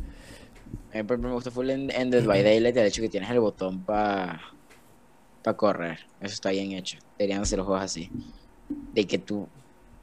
[0.96, 3.08] A mí por ejemplo, me gusta full en, en Dead by Daylight el hecho que
[3.08, 4.40] tienes el botón para
[5.56, 5.98] correr.
[6.20, 6.98] Eso está bien hecho.
[7.18, 8.10] Deberían hacer los juegos así.
[8.68, 9.48] De que tú,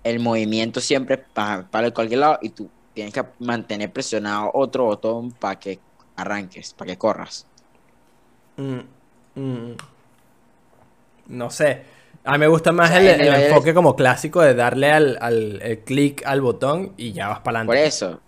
[0.03, 5.31] el movimiento siempre para, para cualquier lado y tú tienes que mantener presionado otro botón
[5.31, 5.79] para que
[6.15, 7.47] arranques, para que corras.
[8.57, 8.79] Mm,
[9.35, 9.75] mm.
[11.27, 11.83] No sé.
[12.23, 14.53] A mí me gusta más O sea, el, en el el- enfoque como clásico de
[14.53, 17.87] darle al, al el clic al botón y ya vas para Por adelante.
[17.87, 18.21] eso.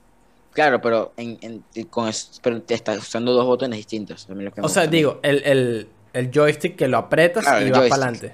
[0.55, 2.09] Claro, pero en, en- con
[2.41, 4.25] pero te estás usando dos botones distintos.
[4.29, 7.81] lo que O sea, digo, el, el, el joystick que lo aprietas Claro, y vas
[7.81, 8.33] para adelante.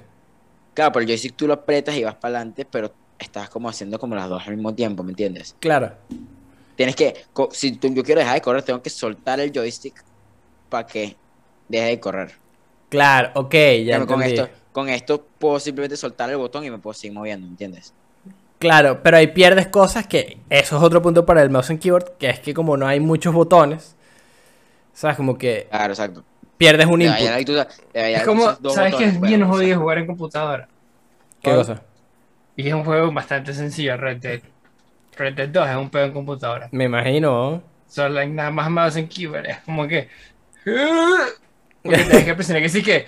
[0.72, 3.98] Claro, pero el joystick tú lo apretas y vas para adelante, pero estás como haciendo
[3.98, 5.56] como las dos al mismo tiempo, ¿me entiendes?
[5.60, 5.92] Claro.
[6.76, 7.14] Tienes que,
[7.50, 10.00] si tú- yo quiero dejar de correr, tengo que soltar el joystick
[10.68, 11.16] para que
[11.68, 12.32] deje de correr.
[12.88, 14.40] Claro, ok, ya Pero con entendí.
[14.40, 17.94] esto, con esto puedo simplemente soltar el botón y me puedo seguir moviendo, ¿me entiendes?
[18.62, 22.16] Claro, pero ahí pierdes cosas que eso es otro punto para el mouse and keyboard,
[22.16, 23.96] que es que como no hay muchos botones,
[24.92, 26.22] sabes, como que Claro, exacto.
[26.56, 27.26] pierdes un input.
[27.26, 27.54] haber tú-
[27.92, 30.68] debería Es como, ¿sabes que botones, es pues, bien o sea, jodido jugar en computadora?
[31.42, 31.82] ¿Qué cosa?
[32.54, 34.40] Y es un juego bastante sencillo, Red Dead.
[35.16, 36.68] Red Dead 2 es un juego en computadora.
[36.70, 37.62] Me imagino.
[37.88, 39.46] Solo hay nada más mouse en keyboard.
[39.46, 40.08] Es como que.
[41.82, 43.06] Porque tienes que presionar que sí que.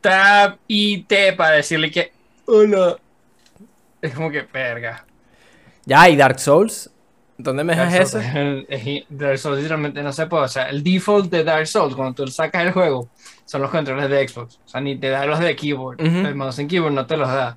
[0.00, 2.12] Tab y T para decirle que.
[2.46, 2.96] Hola.
[4.02, 5.04] Es como que, verga.
[5.84, 6.90] Ya, y Dark Souls.
[7.38, 8.20] ¿Dónde me dejas Dark eso?
[8.20, 10.44] Souls, es- es- Dark Souls literalmente no se puede.
[10.44, 13.08] O sea, el default de Dark Souls, cuando tú sacas el juego,
[13.46, 14.58] son los controles de Xbox.
[14.64, 16.00] O sea, ni te da los de keyboard.
[16.00, 17.56] El mouse en keyboard no te los da.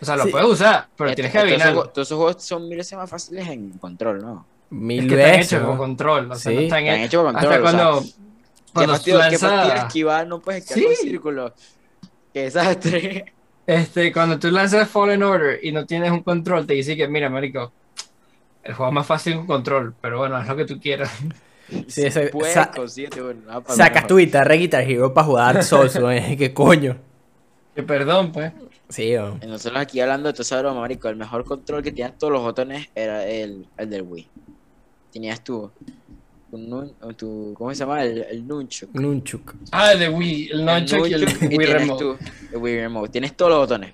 [0.00, 0.30] O sea, lo Sí.
[0.30, 1.74] puedes usar, pero Estos- tienes que estos adivinarlo.
[1.76, 4.46] juegos- Todos esos juegos son mil veces más fáciles en control, ¿no?
[4.70, 5.52] Mil Es que están veces.
[5.52, 5.68] hechos ¿no?
[5.68, 6.30] con control.
[6.32, 6.56] O sea, Sí.
[6.56, 7.06] no están, Están hechos.
[7.06, 7.52] hechos con control.
[7.54, 8.02] Hasta o sea, cuando.
[8.02, 10.26] ¿Qué Cuando fastidio, lanzas- esquivar?
[10.26, 10.96] No puedes esquivar Sí.
[10.96, 11.52] con círculos.
[12.32, 13.32] Qué desastre.
[13.66, 17.30] Este, cuando tú lanzas Fallen Order y no tienes un control, te dice que, mira,
[17.30, 17.72] marico,
[18.62, 21.10] el juego es más fácil con control, pero bueno, haz lo que tú quieras.
[21.88, 26.36] Sí, ese- Puedes, sa- para Sacas tu guitarra Guitar Hero para jugar Souls, güey.
[26.36, 26.98] ¿Qué coño?
[27.74, 28.52] Que perdón, pues.
[28.90, 29.14] Sí.
[29.14, 32.34] Y Nosotros aquí hablando de todo esa broma, marico, el mejor control que tenías todos
[32.34, 34.28] los botones era el, el del Wii.
[35.10, 35.70] Tenías tu,
[36.58, 38.02] nun- tu- ¿cómo se llama?
[38.02, 38.94] El, el Nunchuk.
[38.94, 39.54] Nunchuk.
[39.72, 42.04] Ah, el de Wii, el Nunchuk y el Nunchuk, y Wii tienes Remote.
[42.04, 42.18] tu-
[42.52, 43.08] el Wii Remote.
[43.12, 43.92] Tienes todos los botones.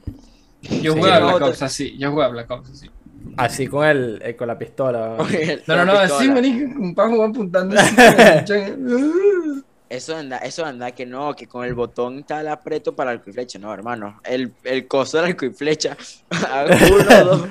[0.63, 0.99] Yo Sí.
[0.99, 2.91] jugué a Black Ops así, yo jugué a Black Ops así.
[3.37, 5.17] Así con el, eh, con la pistola.
[5.67, 6.35] No, no, no, así, pistola.
[6.35, 7.77] marico, para jugar apuntando.
[9.91, 13.19] Eso anda, eso anda que no, que con el botón está el aprieto para el
[13.19, 13.59] arco y flecha.
[13.59, 14.21] No, hermano.
[14.23, 15.97] El, el coso del arco y flecha.
[16.31, 17.49] Uno, dos.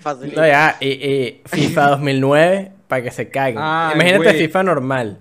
[0.00, 0.38] Facilito.
[0.38, 3.58] No, ya, y, y FIFA 2009 para que se caguen.
[3.58, 4.34] Imagínate.
[4.34, 5.18] FIFA normal.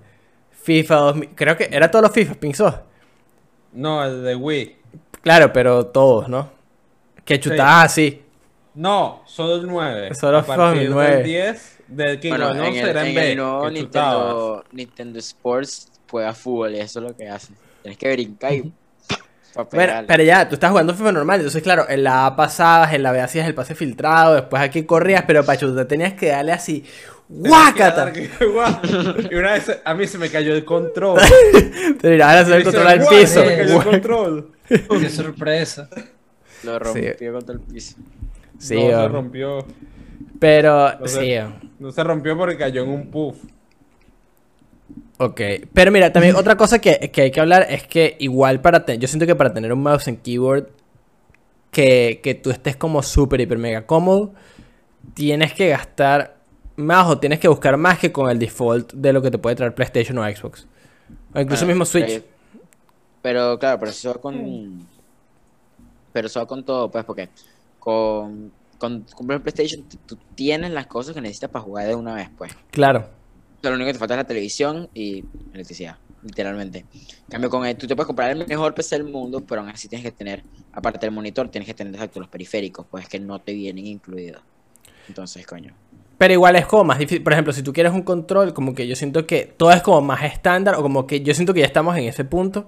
[0.51, 2.83] FIFA 2000, creo que era todos los FIFA, Pinzó.
[3.73, 4.77] No, el de Wii.
[5.21, 6.49] Claro, pero todos, ¿no?
[7.23, 8.23] Que chutabas así.
[8.75, 10.15] No, solo el 9.
[10.15, 10.39] Solo
[10.73, 13.31] el del 10, del que Bueno, ganó en el, en en B.
[13.31, 13.69] el nuevo.
[13.69, 17.53] Nintendo, Nintendo Sports juega fútbol y eso es lo que hace.
[17.81, 18.73] Tienes que brincar y
[19.71, 23.03] Bueno, pero ya, tú estás jugando FIFA normal, entonces claro, en la A pasabas, en
[23.03, 26.51] la B hacías el pase filtrado, después aquí corrías, pero para chutar tenías que darle
[26.51, 26.83] así
[27.29, 28.13] ¡Guácata!
[29.31, 31.19] Y una vez a mí se me cayó el control.
[32.01, 33.33] Te dirás a hacer el Dice, control al "Guau, piso.
[33.33, 34.51] Se me cayó el control.
[34.67, 35.89] Qué sorpresa.
[36.63, 37.95] Lo rompió contra el piso.
[38.57, 39.65] Sí, no, se rompió.
[40.39, 41.35] pero No sí.
[41.37, 41.51] oh.
[41.79, 43.37] No se rompió porque cayó en un puff.
[45.17, 45.41] Ok,
[45.73, 48.99] pero mira, también otra cosa que, que hay que hablar es que igual para tener,
[49.01, 50.67] yo siento que para tener un mouse en keyboard
[51.71, 54.33] que, que tú estés como súper, hiper, mega cómodo,
[55.13, 56.34] tienes que gastar
[56.75, 59.55] más o tienes que buscar más que con el default de lo que te puede
[59.55, 60.67] traer PlayStation o Xbox.
[61.33, 62.23] O incluso Bueno, mismo Switch.
[63.21, 64.87] Pero claro, pero eso va con.
[66.13, 67.29] Pero eso va con todo, pues, porque
[67.79, 72.29] con, con, con PlayStation tú tienes las cosas que necesitas para jugar de una vez,
[72.37, 72.51] pues.
[72.71, 72.99] Claro.
[73.57, 76.79] O sea, lo único que te falta es la televisión y electricidad, literalmente.
[76.93, 79.69] En cambio, con el, tú te puedes comprar el mejor PC del mundo, pero aún
[79.69, 83.19] así tienes que tener, aparte del monitor, tienes que tener exacto los periféricos, pues que
[83.19, 84.41] no te vienen incluidos.
[85.07, 85.73] Entonces, coño.
[86.17, 87.23] Pero igual es como más difícil.
[87.23, 90.01] Por ejemplo, si tú quieres un control, como que yo siento que todo es como
[90.01, 92.67] más estándar, o como que yo siento que ya estamos en ese punto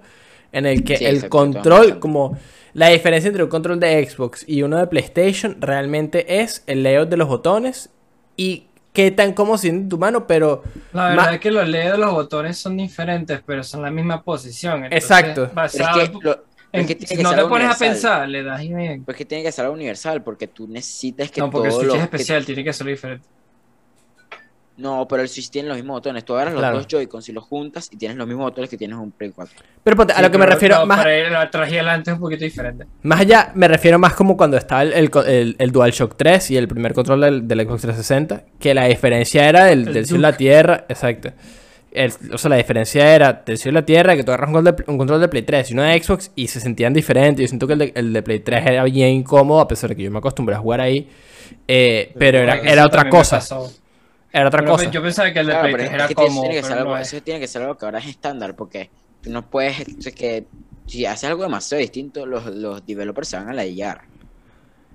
[0.52, 2.38] en el que Sí, el control, como
[2.74, 7.10] la diferencia entre un control de Xbox y uno de PlayStation, realmente es el layout
[7.10, 7.90] de los botones
[8.36, 11.92] y qué tan cómodo siente en tu mano, pero La verdad es que los LEDs
[11.94, 14.86] de los botones son diferentes, pero son la misma posición.
[14.86, 15.50] entonces, Exacto.
[15.54, 17.78] Basado es que, lo- en- es que tiene si que no ser te pones a
[17.78, 19.04] pensar, le das y bien.
[19.04, 21.88] Pues que tiene que ser algo universal, porque tú necesitas que No, porque el Switch
[21.88, 23.26] es que- especial, tiene que ser diferente.
[24.78, 26.24] No, pero el Switch tiene los mismos botones.
[26.24, 28.96] Tú agarras los dos Joy-Cons y los juntas y tienes los mismos botones que tienes
[28.96, 29.56] en un Play 4.
[29.84, 32.16] pero ponte, a lo que me refiero no, más, pero el atrás y adelante es
[32.16, 32.86] un poquito diferente.
[33.02, 36.58] más allá, me refiero más como cuando estaba el, el, el- el DualShock 3 y
[36.58, 40.28] el primer control del, del Xbox 360, que la diferencia era del, El del cielo
[40.28, 41.32] a la tierra, exacto.
[41.98, 44.54] El- o sea, la diferencia era del cielo a la tierra, que tú agarras un,
[44.56, 47.42] control de, un control de Play 3 y uno de Xbox y se sentían diferentes.
[47.44, 49.96] Yo siento que el de, el de Play 3 era bien incómodo, a pesar de
[49.96, 51.10] que yo me acostumbré a jugar ahí.
[51.68, 53.50] eh, pero era, era otra cosa.
[54.32, 54.92] Era otra Pero cosa.
[54.92, 56.56] Yo pensaba que el de Claro, Play pero 3 es era que eso cómodo, tiene
[56.56, 57.14] que pero ser algo, no es.
[57.14, 58.90] eso tiene que ser algo que ahora es estándar, porque
[59.22, 60.46] tú no puedes, es que
[60.86, 64.02] si haces algo demasiado distinto, los, los developers se van a ladillar.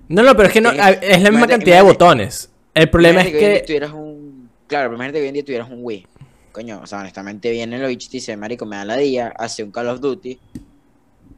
[0.07, 2.49] No, no, pero es que no, es la misma cantidad de botones.
[2.73, 3.63] El problema es que...
[3.65, 4.49] tuvieras un...
[4.67, 6.07] Claro, imagínate que hoy en día tuvieras un Wii.
[6.53, 9.63] Coño, o sea, honestamente viene los bichos y dice, marico, me da la día, hace
[9.63, 10.39] un Call of Duty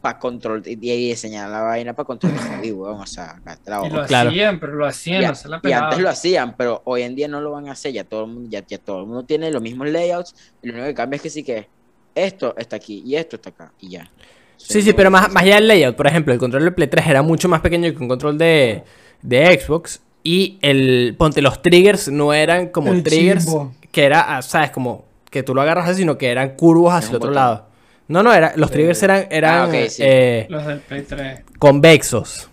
[0.02, 3.42] para control y, y diseñar la vaina para controlar el weón, o sea,
[3.84, 4.30] Y lo Claro.
[4.30, 7.02] hacían, pero lo hacían, Y, no a- se la y antes lo hacían, pero hoy
[7.04, 7.94] en día no lo van a hacer.
[7.94, 10.36] Ya todo el mundo, ya, ya todo el mundo tiene los mismos layouts.
[10.62, 11.70] Y lo único que cambia es que sí que
[12.14, 13.74] esto está aquí y esto está acá.
[13.80, 14.12] Y ya.
[14.58, 17.08] Sí, sí, pero más, más allá del layout, por ejemplo, el control de Play 3
[17.08, 18.84] era mucho más pequeño que un control de,
[19.22, 20.02] de Xbox.
[20.24, 23.74] Y el, ponte, los triggers no eran como El triggers chimbo.
[23.92, 25.05] que era, ah, sabes, como
[25.36, 27.36] que tú lo agarras así, sino que eran curvos hacia el otro botón.
[27.36, 27.68] lado.
[28.08, 30.02] No, no, era, los triggers eran, eran Ah, sí.
[30.06, 31.42] eh, Los del Play 3.
[31.60, 32.50] convexos.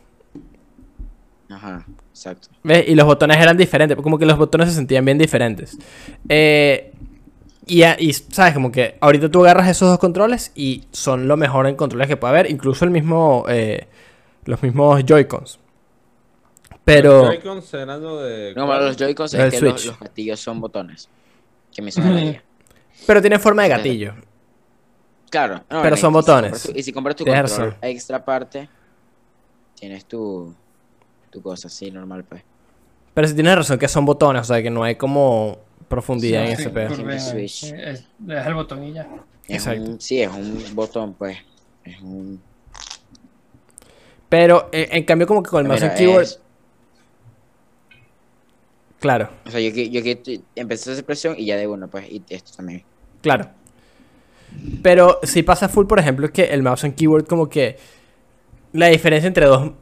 [1.50, 2.48] Ajá, exacto.
[2.62, 2.84] ¿Ves?
[2.88, 5.78] Y los botones eran diferentes, como que los botones se sentían bien diferentes.
[6.28, 6.92] Eh,
[7.66, 11.66] y, y, sabes, como que ahorita tú agarras esos dos controles y son lo mejor
[11.66, 13.86] en controles que puede haber, incluso el mismo, eh,
[14.46, 15.58] los mismos Joy-Cons.
[16.84, 18.54] Pero, Los Joy-Cons eran lo de.
[18.56, 21.08] No, los Joy-Cons es que los, los gatillos son botones.
[21.72, 22.42] Que me idea.
[23.06, 24.14] Pero tiene forma de gatillo.
[25.30, 25.62] Claro.
[25.70, 26.62] no, Pero son botones.
[26.64, 27.74] tu- y si compras tu control razón.
[27.80, 28.68] extra aparte,
[29.74, 30.54] tienes tu,
[31.30, 32.42] tu cosa así, normal, pues.
[33.14, 36.56] Pero si tienes razón que son botones, o sea que no hay como profundidad en
[36.56, 39.06] Sí, ese sí, Es, le das el botón y ya.
[39.48, 39.82] Es Exacto.
[39.82, 41.38] un, sí, es un botón, pues.
[41.84, 42.40] Es un.
[44.28, 46.40] Pero eh, en cambio como que con el mouse and keyboard, es-
[49.02, 51.88] claro, O sea, yo que, yo que empecé a hacer presión y ya de uno,
[51.88, 52.82] pues, y esto también.
[53.20, 53.50] claro.
[54.82, 57.78] Pero si pasa full, por ejemplo, es que el mouse and keyboard como que
[58.72, 59.72] la diferencia entre dos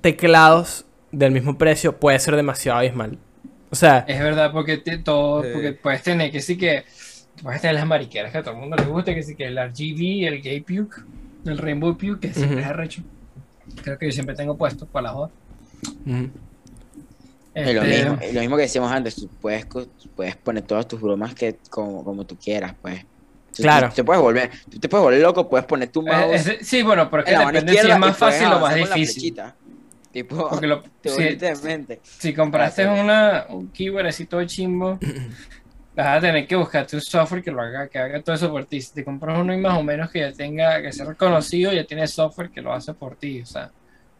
[0.00, 3.18] teclados del mismo precio puede ser demasiado abismal.
[3.70, 5.50] O sea, Es verdad, porque te- todo, Sí.
[5.52, 6.84] porque puedes tener que sí que
[7.42, 9.58] puedes tener las mariqueras que a todo el mundo le gusta, que sí que el
[9.58, 11.04] RGB, el Gay Puke,
[11.44, 13.02] el Rainbow Puke, que siempre es arrecho.
[13.82, 15.30] Creo que yo siempre tengo puesto para la joda.
[16.04, 16.30] ujú,
[17.56, 19.66] Y lo, Este, mismo, lo mismo que decíamos antes, tú puedes,
[20.14, 23.02] puedes poner todas tus bromas que como, como tú quieras, pues.
[23.56, 23.88] Tú- Claro.
[23.88, 26.68] Tú, te puedes volver, tú te puedes volver loco, puedes poner tu eh, mouse es-
[26.68, 29.34] sí, bueno, pero es que depende si es más fácil o más difícil.
[30.12, 31.08] Tipo, Porque lo, te
[31.56, 32.00] si, mente.
[32.02, 34.98] si compraste una, un keyboard así todo chimbo,
[35.96, 38.66] vas a tener que buscarte un software que lo haga, que haga todo eso por
[38.66, 38.80] ti.
[38.82, 41.84] Si te compras uno y más o menos que ya tenga, que sea reconocido, ya
[41.84, 43.40] tiene software que lo hace por ti.
[43.40, 43.70] O sea,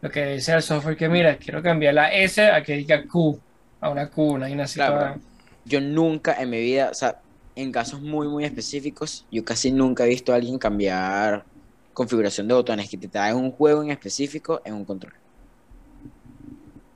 [0.07, 3.41] lo que dice el software que mira, quiero cambiar la S a que diga Q,
[3.81, 5.21] a una Q, una así Claro,
[5.65, 7.15] Yo nunca en mi vida, o sea,
[7.55, 11.45] en casos muy, muy específicos, yo casi nunca he visto a alguien cambiar
[11.93, 15.13] configuración de botones que te traen un juego en específico en un control.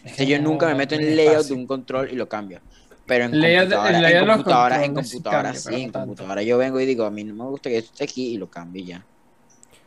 [0.04, 2.16] Es O que sea, yo no- nunca me meto en layout de un control y
[2.16, 2.62] lo cambio.
[3.06, 5.92] Pero en layout- computadora, el en layout de los computadora, en controles sí en no
[5.92, 6.04] tanto.
[6.04, 8.38] computadora yo vengo y digo, a mí no me gusta que esto esté aquí y
[8.38, 9.08] lo cambio ya.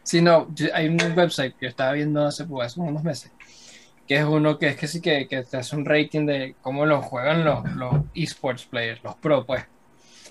[0.05, 3.33] Sí, no, yo- hay un website que estaba viendo hace, pues, hace unos meses,
[4.07, 6.85] que es uno que es que sí que, que te hace un rating de cómo
[6.87, 9.65] lo juegan los, los esports players, los pro, pues.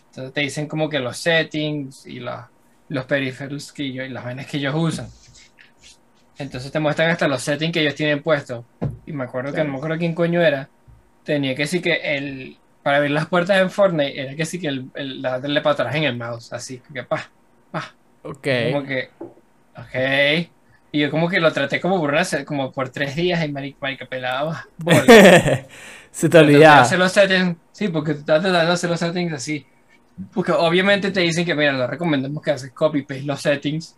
[0.09, 2.49] Entonces te dicen como que los settings y la-
[2.89, 5.07] los peripherals que ellos, y las vainas que ellos usan.
[6.37, 8.65] Entonces te muestran hasta los settings que ellos tienen puestos.
[9.05, 9.67] Y me acuerdo que Claro.
[9.67, 10.69] no me acuerdo quién coño era.
[11.23, 14.67] Tenía que sí que el para abrir las puertas en Fortnite era que sí que
[14.67, 17.31] el, el darle para atrás en el mouse, así que pa,
[17.71, 17.95] pa.
[18.23, 18.47] Ok.
[18.71, 19.09] Como que,
[19.77, 20.47] ok.
[20.91, 23.77] Y yo como que lo traté como por, una, como por tres días y marica,
[23.81, 24.67] marica pelaba.
[26.11, 26.81] Se te olvidaba.
[26.81, 29.65] hacer los settings, sí, porque tú estás tratando de hacer los settings así.
[30.31, 33.95] Porque obviamente te dicen que, mira, no recomendamos que haces copy paste los settings.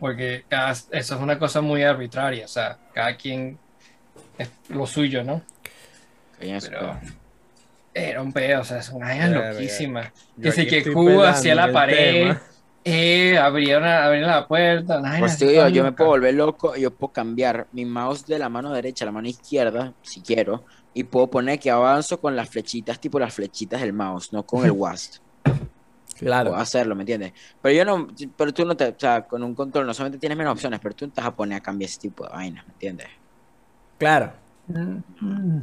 [0.00, 2.44] Porque cada- eso es una cosa muy arbitraria.
[2.44, 3.56] O sea, cada quien
[4.36, 5.42] es lo suyo, ¿no?
[6.38, 6.98] Pero
[7.94, 9.52] era un pedo, o sea, es una vaina Verga.
[9.52, 10.12] loquísima.
[10.36, 12.12] Yo Que aquí que pelando hacia la pared.
[12.24, 12.42] tema.
[12.88, 15.00] Eh, abría la puerta.
[15.00, 15.38] vaina Pues
[15.72, 19.06] yo me puedo volver loco, yo puedo cambiar mi mouse de la mano derecha a
[19.06, 23.34] la mano izquierda, si quiero, y puedo poner que avanzo con las flechitas, tipo las
[23.34, 25.16] flechitas del mouse, no con el WASD.
[26.16, 26.50] Claro.
[26.50, 27.32] Puedo hacerlo, ¿me entiendes?
[27.60, 30.38] Pero yo no, pero tú no te, o sea, con un control no solamente tienes
[30.38, 32.64] menos opciones, pero tú no te vas a poner a cambiar ese tipo de vainas,
[32.68, 33.08] ¿me entiendes?
[33.98, 34.32] Claro.
[34.68, 35.58] Mm.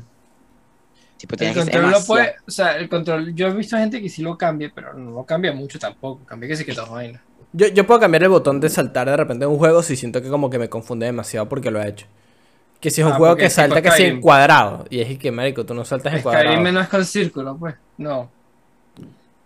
[1.17, 4.21] Tipo, El control lo puede, o sea, el control, yo he visto gente que sí
[4.21, 6.25] lo cambia, pero no lo cambia mucho tampoco.
[6.25, 7.21] Cambia que sí que dos vainas.
[7.53, 10.21] Yo, yo puedo cambiar el botón de saltar de repente en un juego si siento
[10.21, 12.07] que como que me confunde demasiado porque lo he hecho.
[12.81, 14.85] Que si es un Ah, juego que salta que sí en cuadrado.
[14.89, 16.45] Y es que, marico, tú no saltas en cuadrado.
[16.47, 17.75] Skyrim no es con círculo, pues.
[17.97, 18.29] No.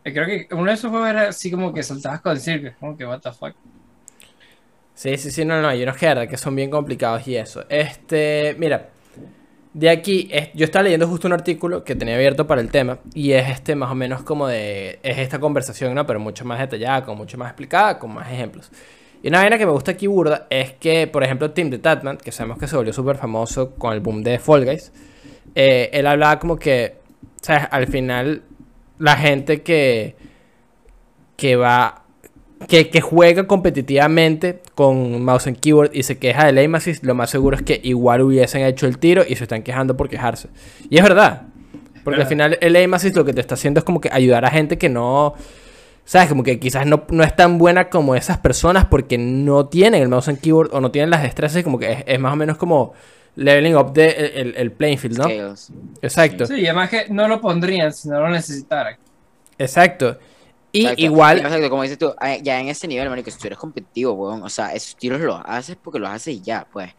[0.03, 2.73] Eh, Creo que uno de esos juegos era así como que saltabas con círculo.
[2.79, 3.53] Como que, what the fuck.
[4.95, 7.63] Sí, sí, sí, no, no, hay unos que, que son bien complicados y eso.
[7.69, 8.89] Este, mira,
[9.73, 13.33] de aquí, yo estaba leyendo justo un artículo que tenía abierto para el tema y
[13.33, 16.05] es este más o menos como de, es esta conversación, ¿no?
[16.05, 18.71] Pero mucho más detallada, con mucho más explicada, con más ejemplos.
[19.21, 22.17] Y una vaina que me gusta aquí burda es que, por ejemplo, Tim the Tatman,
[22.17, 24.91] que sabemos que se volvió súper famoso con el boom de Fall Guys,
[25.55, 26.95] eh, él hablaba como que,
[27.41, 27.67] ¿sabes?
[27.71, 28.43] Al final,
[28.99, 30.15] la gente que,
[31.35, 32.03] que va
[32.67, 37.13] que, que juega competitivamente con mouse and keyboard y se queja del aim assist, lo
[37.15, 40.49] más seguro es que igual hubiesen hecho el tiro y se están quejando por quejarse.
[40.89, 41.43] Y es verdad.
[42.03, 44.45] Porque al final el aim assist lo que te está haciendo es como que ayudar
[44.45, 45.33] a gente que no...
[46.05, 46.29] ¿Sabes?
[46.29, 50.07] Como que quizás no, no es tan buena como esas personas porque no tienen el
[50.07, 51.59] mouse and keyboard o no tienen las destrezas.
[51.59, 52.93] y Como que es, es más o menos como
[53.35, 55.23] leveling up de el, el- el playing field, ¿no?
[55.25, 55.71] Scales.
[56.01, 56.45] Exacto.
[56.45, 58.95] Sí, y además que no lo pondrían si no lo necesitaran.
[59.57, 60.17] Exacto.
[60.77, 61.01] Y Exacto.
[61.01, 61.37] igual...
[61.39, 64.43] Exacto, como dices tú, ah, ya en ese nivel, marico, si tú eres competitivo, weón,
[64.43, 66.91] o sea, esos tiros los haces porque los haces y ya, pues.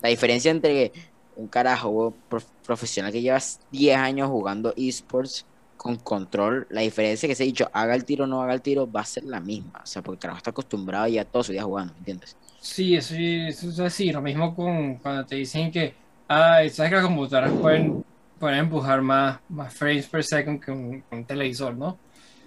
[0.00, 0.92] La diferencia entre
[1.36, 7.28] un carajo, weón, prof- profesional que llevas 10 años jugando esports con control, la diferencia
[7.28, 9.24] que se ha dicho, haga el tiro o no haga el tiro, va a ser
[9.24, 9.80] la misma.
[9.82, 12.36] O sea, porque el carajo está acostumbrado ya todo su día jugando, ¿me entiendes?
[12.60, 14.10] Sí, eso, eso es así.
[14.10, 15.94] Lo mismo con cuando te dicen que,
[16.28, 18.02] ay, sabes que las computadoras pueden,
[18.38, 21.98] pueden empujar más, más frames per second que un, un televisor, ¿no?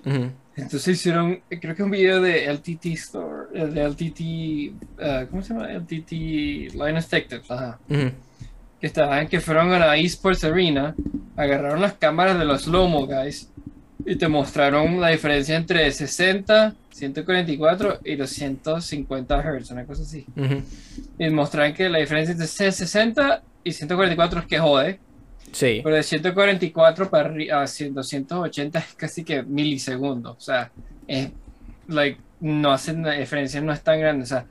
[0.06, 0.32] Ujú.
[0.58, 4.20] Entonces hicieron, creo que un video de LTT Store, eh, de LTT,
[5.00, 5.72] eh, ¿cómo se llama?
[5.72, 6.12] LTT
[6.74, 7.80] Linus Tech Tips, ajá.
[7.88, 8.12] Ujú.
[8.82, 10.96] Que estaban, que fueron a la eSports Arena,
[11.36, 13.52] agarraron las cámaras de los Lomo Guys
[14.04, 20.26] y te mostraron la diferencia entre 60, 144 y los 150 Hz, una cosa así.
[20.36, 20.64] Ujú.
[21.20, 25.00] Y mostraron que la diferencia entre 60 y 144 es que jode,
[25.52, 25.82] Sí.
[25.84, 30.38] pero de 144 para a 100, 280 es casi que milisegundos.
[30.38, 30.72] O sea,
[31.08, 31.30] es,
[31.88, 34.24] like, no hacen la diferencia, no es tan grande.
[34.24, 34.46] O sea,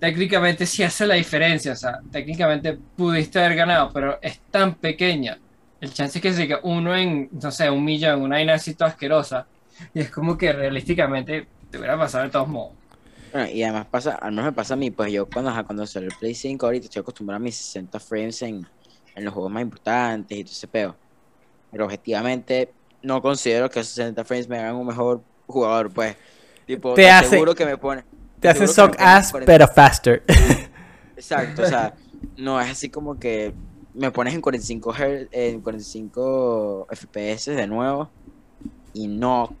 [0.00, 1.72] técnicamente sí hace la diferencia.
[1.72, 5.38] O sea, técnicamente pudiste haber ganado, pero es tan pequeña.
[5.80, 9.46] El chance es que se uno en, no sé, un millón, una toda asquerosa.
[9.94, 12.72] Y es como que realísticamente te hubiera pasado de todos modos.
[13.32, 16.08] Bueno, y además pasa, al menos me pasa a mí, pues yo cuando, cuando salió
[16.08, 18.66] el Play 5 ahorita estoy acostumbrado a mis 60 frames en,
[19.14, 20.96] en los juegos más importantes y todo ese peo.
[21.70, 22.72] Pero objetivamente
[23.02, 26.16] no considero que esos 60 frames me hagan un mejor jugador, pues.
[26.66, 28.02] Tipo, Te te hace- aseguro que me pone.
[28.40, 30.22] Te que me pones ass, 40 pero faster.
[31.16, 31.94] Exacto, o sea,
[32.36, 33.52] no es así como que
[33.94, 38.10] me pones en 45 Hz, en 45 FPS de nuevo
[38.94, 39.54] y no,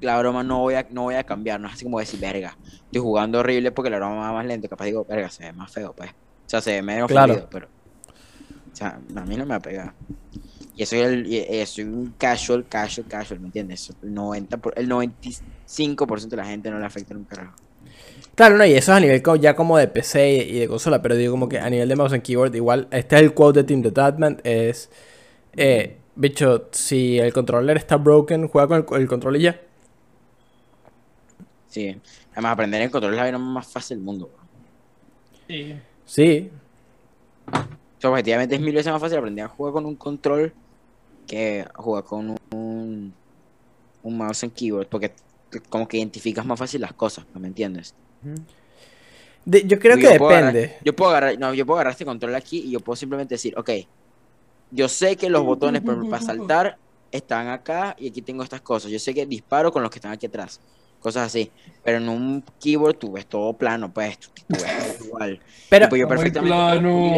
[0.00, 2.56] la broma no voy a, no voy a cambiar, no es así como decir, verga,
[2.86, 5.70] estoy jugando horrible porque la broma va más lento, capaz digo, verga, se ve más
[5.72, 6.10] feo, pues.
[6.10, 6.14] O
[6.48, 7.34] sea, se ve menos Claro.
[7.34, 7.68] fluido, pero,
[8.74, 9.94] o sea, a mí no me va a pegar.
[10.76, 13.92] Y soy el, y- soy un casual, casual, casual, ¿me entiendes?
[14.02, 17.54] El 90, por- el 95% de la gente no le afecta un carajo.
[18.34, 21.00] Claro, no, y eso es a nivel co- ya como de PC y, de consola,
[21.00, 23.60] pero digo como que a nivel de mouse and keyboard, igual, este es el quote
[23.60, 24.90] de Tim the Tatman, es,
[25.54, 29.60] eh, Bicho, si el controller está broken, juega con el, el control y ya.
[31.68, 31.96] Sí.
[32.32, 34.28] Además, aprender en control es la vaina más fácil del mundo.
[34.32, 34.44] bro.
[35.48, 35.74] Sí.
[36.04, 36.50] Sí.
[38.04, 40.52] Sea, objetivamente es mil veces más fácil aprender a jugar con un control
[41.26, 43.14] que jugar con un,
[44.02, 44.88] un mouse and keyboard.
[44.88, 45.10] Porque
[45.70, 47.94] como que identificas más fácil las cosas, ¿no me entiendes?
[49.46, 50.78] De- yo creo Yo que puedo agarrar- depende.
[50.84, 53.54] yo puedo agarrar, no, yo puedo agarrar este control aquí y yo puedo simplemente decir,
[53.58, 53.70] ok,
[54.70, 56.76] yo sé que los botones para saltar
[57.10, 58.90] están acá y aquí tengo estas cosas.
[58.90, 60.60] Yo sé que disparo con los que están aquí atrás.
[61.00, 61.50] Cosas así.
[61.82, 65.40] Pero en un keyboard tú ves todo plano, pues tú, tú ves todo igual.
[65.70, 67.12] Pero, Tipo, yo perfectamente plano,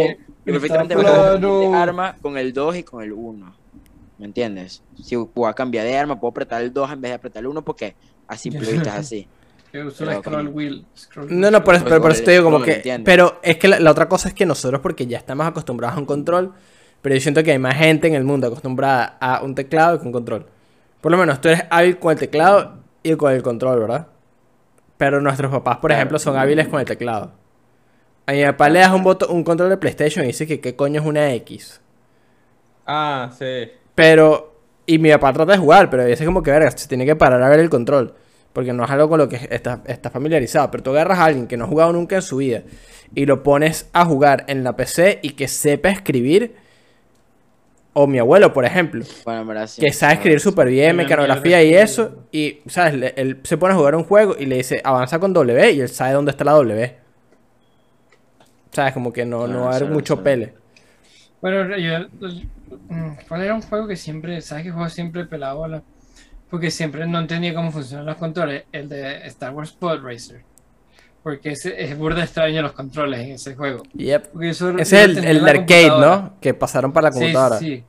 [0.52, 3.54] está perfectamente puedo cambiar de arma con el 2 y con el 1.
[4.18, 4.82] ¿Me entiendes?
[5.02, 7.62] Si puedo cambiar de arma, puedo apretar el 2 en vez de apretar el 1
[7.62, 7.94] porque
[8.28, 9.28] a simple vista es así.
[9.72, 10.86] Que uso Pero scroll wheel.
[10.96, 12.76] scroll No, no, por eso, scroll pero por eso te digo como lo que...
[12.76, 13.04] entiendo.
[13.04, 16.00] Pero es que la, la otra cosa es que nosotros, porque ya estamos acostumbrados a
[16.00, 16.52] un control,
[17.02, 19.98] pero yo siento que hay más gente en el mundo acostumbrada a un teclado y
[19.98, 20.46] con control.
[21.00, 24.06] Por lo menos tú eres hábil con el teclado y con el control, ¿verdad?
[24.96, 25.98] Pero nuestros papás, por Claro.
[25.98, 27.32] ejemplo, son hábiles con el teclado.
[28.26, 30.74] A mi papá le das un, botón, un control de PlayStation y dice que qué
[30.74, 31.80] coño es una X.
[32.86, 33.70] Ah, sí.
[33.94, 34.54] Pero...
[34.88, 37.16] Y mi papá trata de jugar, pero a veces como que, verga, se tiene que
[37.16, 38.14] parar a ver el control.
[38.52, 40.70] Porque no es algo con lo que está, está familiarizado.
[40.70, 42.62] Pero tú agarras a alguien que no ha jugado nunca en su vida
[43.14, 46.54] y lo pones a jugar en la PC y que sepa escribir.
[47.94, 49.80] O mi abuelo, por ejemplo, Bueno, sí.
[49.82, 52.26] que sabe escribir súper bien, mecanografía y eso.
[52.30, 53.12] Y, ¿sabes?
[53.16, 55.88] Él se pone a jugar un juego y le dice, avanza con W y él
[55.88, 56.94] sabe dónde está la W.
[58.72, 58.92] ¿Sabes?
[58.92, 60.54] Como que no, no va a haber solo, mucho pele.
[61.40, 62.06] Bueno, yo,
[62.88, 65.82] mm, ¿cuál era un juego que siempre, sabes que juego siempre pelado bola?
[66.50, 70.42] Porque siempre no entendía cómo funcionan los controles, el de Star Wars Pod Racer.
[71.22, 73.82] Porque ese, es burda extraño los controles en ese juego.
[73.94, 74.42] Yep.
[74.42, 75.88] Ese es el, el la arcade.
[75.88, 76.34] ¿no?
[76.40, 77.58] Que pasaron para la computadora.
[77.58, 77.82] sí,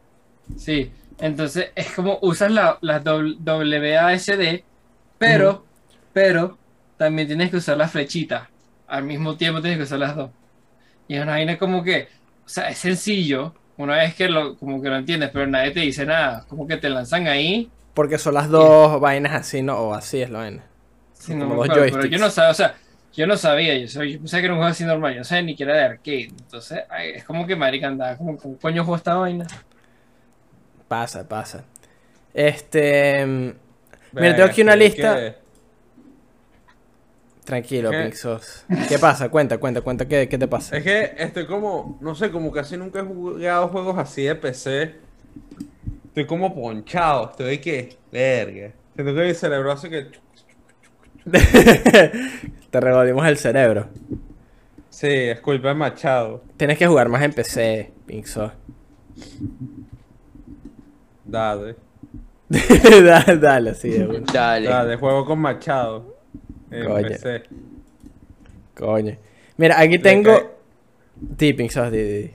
[0.57, 0.91] sí.
[1.19, 4.61] Entonces es como usas la, la WASD,
[5.17, 5.65] pero,
[6.13, 6.57] pero
[6.97, 8.49] también tienes que usar la flechita.
[8.87, 10.29] Al mismo tiempo tienes que usar las dos.
[11.07, 12.07] Y es una vaina como que,
[12.45, 13.53] o sea, es sencillo.
[13.77, 16.45] Una vez que lo, como que lo entiendes, pero nadie te dice nada.
[16.47, 17.69] Como que te lanzan ahí.
[17.93, 19.77] Porque son las dos vainas así, ¿no?
[19.77, 20.63] O así es la vaina.
[21.13, 22.75] Sí, no Como pero yo no sabía, o sea,
[23.13, 25.55] yo no sabía, yo, pensé que era un juego así normal, yo no sabía ni
[25.55, 26.29] que era de arcade.
[26.29, 29.47] Entonces, ay, es como que marica andaba, como, como coño juego esta vaina.
[30.87, 31.65] Pasa, pasa.
[32.33, 33.25] Este.
[33.25, 33.53] mm,
[34.13, 35.15] Mira, tengo aquí una lista.
[35.15, 35.46] que-
[37.47, 38.03] Tranquilo, ¿Qué?
[38.03, 38.65] Pixos.
[38.89, 39.29] ¿Qué pasa?
[39.29, 40.05] Cuenta, cuenta, cuenta.
[40.05, 40.75] ¿Qué, qué te pasa?
[40.75, 44.95] Es que estoy como, no sé, como casi nunca he jugado juegos así de PC.
[46.07, 48.73] Estoy como ponchado, estoy que, verga.
[48.95, 50.07] Siento que mi cerebro hace que...
[52.69, 53.87] Te revolvimos el cerebro.
[54.89, 56.43] Sí, es culpa de Machado.
[56.57, 58.51] Tienes que jugar más en PC, Pixos.
[61.23, 61.77] Dale,
[62.49, 64.05] dale, dale, sí.
[64.33, 64.67] Dale.
[64.67, 66.16] dale, juego con Machado.
[66.71, 67.07] En Coño.
[67.07, 67.43] PC.
[68.75, 69.17] Coño.
[69.57, 70.33] Mira, aquí tengo.
[71.39, 72.31] Sí, Pixos, di, di.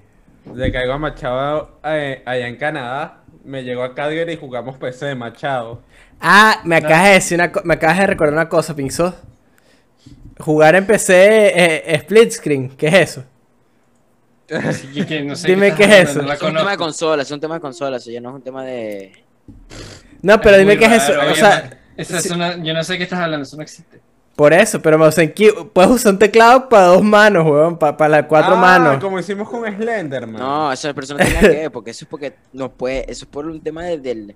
[0.55, 3.23] Le caigo a Machado eh, allá en Canadá.
[3.45, 5.81] Me llegó a Calgary y jugamos PC de Machado.
[6.21, 9.15] Ah, me acabas de decir una co- me acabas de recordar una cosa, Pixos.
[10.39, 11.13] Jugar en PC
[11.55, 13.25] eh, split screen, ¿qué es eso?
[14.47, 16.23] Que, no sé Dime qué es eso.
[16.23, 18.43] no Es un tema de consolas, es un tema de consolas, ya no es un
[18.43, 19.13] tema de...
[20.23, 21.13] No, pero Es dime qué es eso.
[21.31, 22.33] O sea, esa es sí.
[22.33, 24.01] una, yo no sé qué estás hablando, eso no existe.
[24.37, 28.09] Por eso, pero mouse and key- puedes usar un teclado para dos manos, weón, para
[28.09, 29.03] las cuatro Ah, manos.
[29.03, 30.41] como hicimos con Slenderman.
[30.41, 33.47] No, eso no tiene que ver, porque eso es porque no puede, eso es por
[33.47, 34.35] un tema de- del,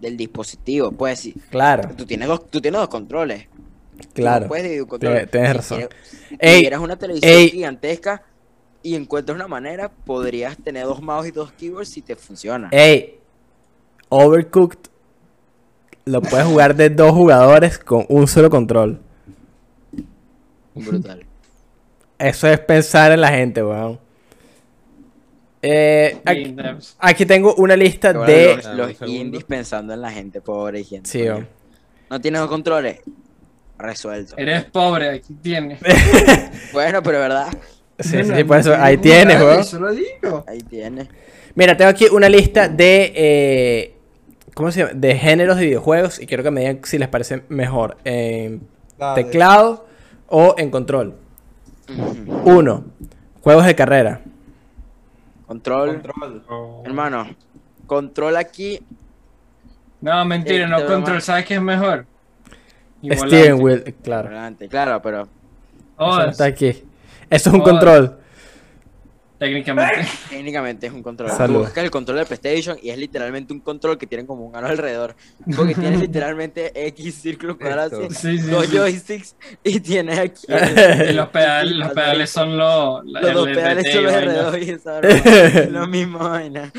[0.00, 1.34] del dispositivo, pues sí.
[1.50, 3.46] Claro, Tú tienes dos, tú tienes dos controles.
[4.14, 4.42] Claro.
[4.44, 5.12] no puedes dividir un control.
[5.14, 5.78] Tienes- tienes Si razón.
[5.78, 5.96] quieres-
[6.38, 7.50] Ey, si tuvieras una televisión ey.
[7.50, 8.22] gigantesca
[8.82, 12.68] y encuentras una manera, podrías tener dos mouse y dos keyboards si te funciona.
[12.72, 13.18] Ey,
[14.08, 14.78] Overcooked
[16.04, 19.00] lo puedes jugar de dos jugadores con un solo control.
[20.86, 21.24] Brutal.
[22.18, 23.98] Eso es pensar en la gente, weón.
[25.64, 26.20] Eh,
[26.98, 28.56] aquí, tengo una lista de...
[28.56, 31.08] los, los un indies pensando en la gente pobre y gente.
[31.08, 31.48] Sí, weón.
[32.10, 33.00] No tienes dos controles.
[33.78, 34.36] Resuelto.
[34.36, 35.80] Eres pobre, aquí tienes.
[36.72, 37.48] Bueno, pero verdad.
[37.98, 39.60] Sí, sí, sí, por eso ahí tienes, weón.
[39.60, 40.44] Eso lo digo.
[40.46, 41.08] Ahí tienes.
[41.54, 43.12] Mira, tengo aquí una lista de...
[43.14, 43.94] eh,
[44.54, 44.92] ¿Cómo se llama?
[44.94, 47.96] De géneros de videojuegos y quiero que me digan si les parece mejor.
[48.04, 48.60] Dale.
[49.14, 49.86] teclado
[50.34, 51.14] o en control.
[52.44, 52.84] Uno,
[53.42, 54.20] juegos de carrera.
[55.46, 56.00] Control.
[56.02, 56.42] Control.
[56.86, 57.26] Hermano,
[57.86, 58.80] control aquí.
[60.00, 61.24] No, mentira, Eh, no control, más.
[61.24, 62.06] ¿sabes qué es mejor?
[63.02, 64.30] Y Steering wheel, claro.
[64.70, 65.28] Claro, pero.
[65.98, 66.68] Oh, Eso está aquí.
[67.28, 67.64] Eso es un Oh.
[67.64, 68.18] control.
[69.42, 70.06] Técnicamente.
[70.30, 71.30] Técnicamente es un control.
[71.30, 71.54] Salud.
[71.54, 74.54] Tú buscas el control de PlayStation y es literalmente un control que tiene como un
[74.54, 75.16] aro alrededor.
[75.56, 78.76] Porque tienes literalmente X círculo cuadrado, Sí, sí, dos sí.
[78.76, 80.46] joysticks y tienes aquí.
[80.48, 83.04] Y los pedales, los pedales son los.
[83.04, 84.30] Los dos pedales son los y vaina.
[84.32, 85.14] alrededor y esa broma.
[85.16, 86.72] Es la misma vaina.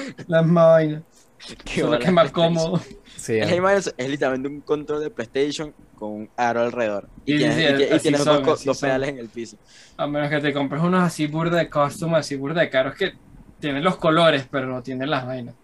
[1.65, 2.79] Qué Solo que es más cómodo.
[3.15, 7.07] Sí, Es, la misma- es literalmente un control de PlayStation con un aro alrededor.
[7.25, 9.57] Y Sí, tienes, sí, y y tienes son, dos, dos pedales en el piso.
[9.97, 13.13] A menos que te compres unos así burda de custom, así burda de caros que
[13.59, 15.55] tienen los colores, pero no tienen las vainas.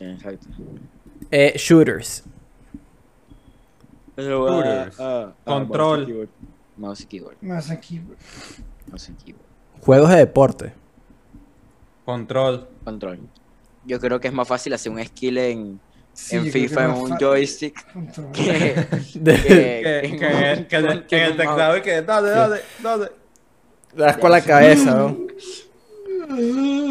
[0.00, 0.46] Exacto.
[1.30, 2.24] Eh, shooters.
[4.14, 5.00] Pero, Shooters.
[5.00, 6.28] ah, ah, Control.
[6.76, 7.36] mouse y keyboard.
[7.40, 8.16] Mouse y keyboard.
[8.90, 9.44] Mouse y keyboard.
[9.80, 10.72] Juegos de deporte.
[12.04, 12.68] Control.
[12.84, 13.18] Control.
[13.88, 15.80] Yo creo que es más fácil hacer un skill en,
[16.12, 17.74] Sí, en FIFA en un joystick
[18.32, 20.66] que, que, Que, en que, un- que,
[20.98, 23.08] que, que en el teclado y que dale, dale, dale.
[23.96, 25.16] Das con la cabeza, ¿no?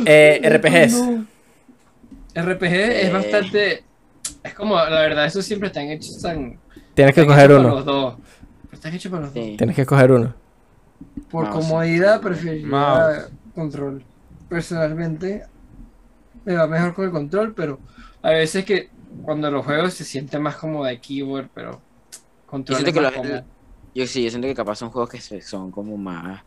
[0.05, 1.03] Eh, RPGs.
[2.35, 3.01] RPG Eh.
[3.07, 3.83] es bastante.
[4.43, 6.59] Es como, la verdad, esos siempre están hechos tan.
[6.93, 7.69] Tienes que coger uno.
[7.69, 8.15] los dos.
[8.71, 9.43] Están hechos para los dos.
[9.57, 10.33] Tienes que coger uno.
[11.29, 11.55] Por Mouse.
[11.55, 14.03] comodidad preferiría control.
[14.49, 15.43] Personalmente
[16.47, 17.79] me va mejor con el control, pero
[18.21, 18.89] hay veces que
[19.23, 21.81] cuando los juegos se siente más como de keyboard, pero
[22.45, 23.43] control siento es que más lo-.
[23.93, 26.41] Yo sí, yo siento que capaz son juegos que se- son como más.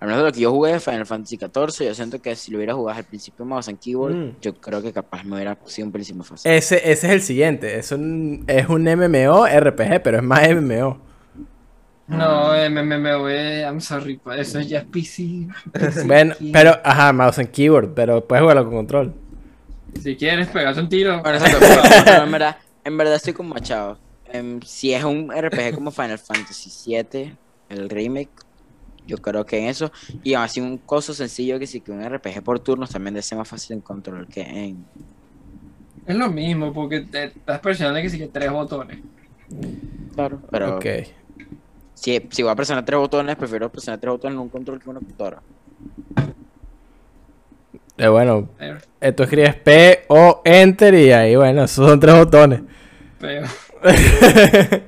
[0.00, 2.56] Al menos de lo que yo jugué, Final Fantasy XIV, yo siento que si lo
[2.56, 4.30] hubiera jugado al principio mouse and keyboard, Mm.
[4.40, 6.50] yo creo que capaz me hubiera sido un pelín más fácil.
[6.50, 7.78] Ese, ese es el siguiente.
[7.78, 10.98] Es un, es un MMO RPG, pero es más MMO.
[12.10, 15.46] No, MMOE, I'm sorry, pa, eso ya es PC.
[15.72, 19.14] PC Bueno, pero, ajá, mouse and keyboard, pero puedes jugarlo con control.
[20.02, 21.20] Si quieres, pegate un tiro.
[21.22, 23.98] Bueno, exacto, pero, pero en, verdad, en verdad estoy como machado.
[24.26, 27.32] Em, si es un RPG como Final Fantasy VII,
[27.68, 28.30] el remake,
[29.06, 29.92] yo creo que en eso.
[30.24, 33.38] Y así un coso sencillo que sí que un RPG por turnos también debe ser
[33.38, 34.84] más fácil en control que en.
[36.06, 38.98] Es lo mismo, porque te estás presionando que sí que tres botones.
[40.14, 40.40] Claro.
[40.50, 40.86] Pero Ok.
[42.00, 44.84] Si, si voy a presionar tres botones, prefiero presionar tres botones en un control que
[44.84, 45.42] en una computadora.
[47.98, 48.48] Eh, bueno,
[49.02, 52.62] Eh, tú escribes P o Enter y ahí, bueno, esos son tres botones.
[53.18, 53.46] Pero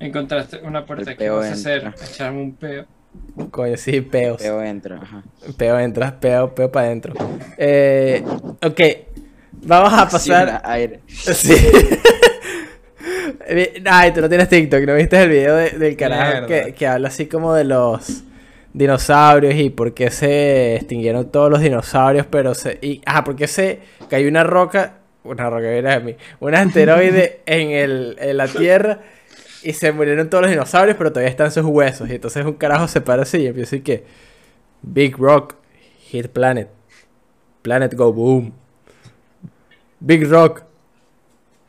[0.00, 2.04] encontraste una puerta que peo vas a hacer, entra.
[2.06, 2.86] echarme un peo.
[3.50, 4.40] Coño, sí, peos.
[4.40, 5.22] Veo entro, ajá.
[5.56, 7.14] Peo entras, peo, peo para adentro.
[7.56, 8.22] Eh,
[8.64, 8.80] ok,
[9.62, 10.62] vamos a Sí, pasar.
[10.64, 11.00] aire.
[11.08, 11.54] Sí.
[13.86, 17.08] Ay, tú no tienes TikTok, ¿no viste el video de- del carajo que, que habla
[17.08, 18.24] así como de los
[18.72, 22.78] dinosaurios y por qué se extinguieron todos los dinosaurios, pero se...
[22.82, 27.40] Y, ajá, por qué se cayó una roca, una roca, mira a mí, un asteroide
[27.46, 29.00] en, el, en la Tierra
[29.62, 32.08] y se murieron todos los dinosaurios, pero todavía están sus huesos.
[32.08, 34.04] Y entonces un carajo se para así y empieza a decir que
[34.82, 35.54] Big Rock
[36.10, 36.68] hit planet.
[37.62, 38.52] Planet go boom.
[40.00, 40.62] Big Rock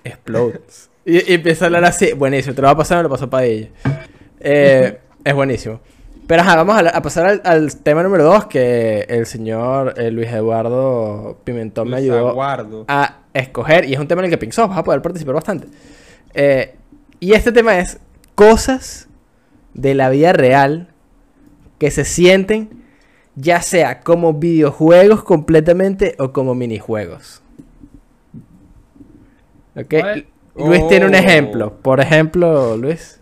[0.03, 0.88] explodes.
[1.09, 2.13] Y, y empieza a hablar así.
[2.13, 3.69] Buenísimo, te lo va a pasar, me lo pasó Padilla.
[4.39, 5.79] Eh, es buenísimo.
[6.27, 10.27] Pero ajá, vamos a, pasar al, al tema número 2 que el señor eh, Luis
[10.27, 12.39] Eduardo Pimentón me ayudó
[12.87, 13.85] a escoger.
[13.85, 15.67] Y es un tema en el que Pixó vas a poder participar bastante.
[16.35, 16.75] Eh,
[17.19, 17.99] y este tema es
[18.35, 19.07] cosas
[19.73, 20.89] de la vida real
[21.79, 22.83] que se sienten
[23.35, 27.41] ya sea como videojuegos completamente o como minijuegos.
[29.75, 29.93] ¿Ok?
[30.67, 31.17] Luis tiene un Oh.
[31.17, 31.73] ejemplo.
[31.81, 33.19] Por ejemplo, Luis.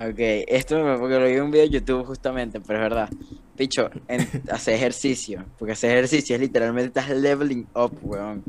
[0.00, 3.08] Ok, esto me porque lo vi en un video de YouTube justamente, pero es verdad.
[3.56, 4.20] Picho, en,
[4.50, 5.44] hacer ejercicio.
[5.58, 8.42] Porque hacer ejercicio es literalmente estás leveling up, weón.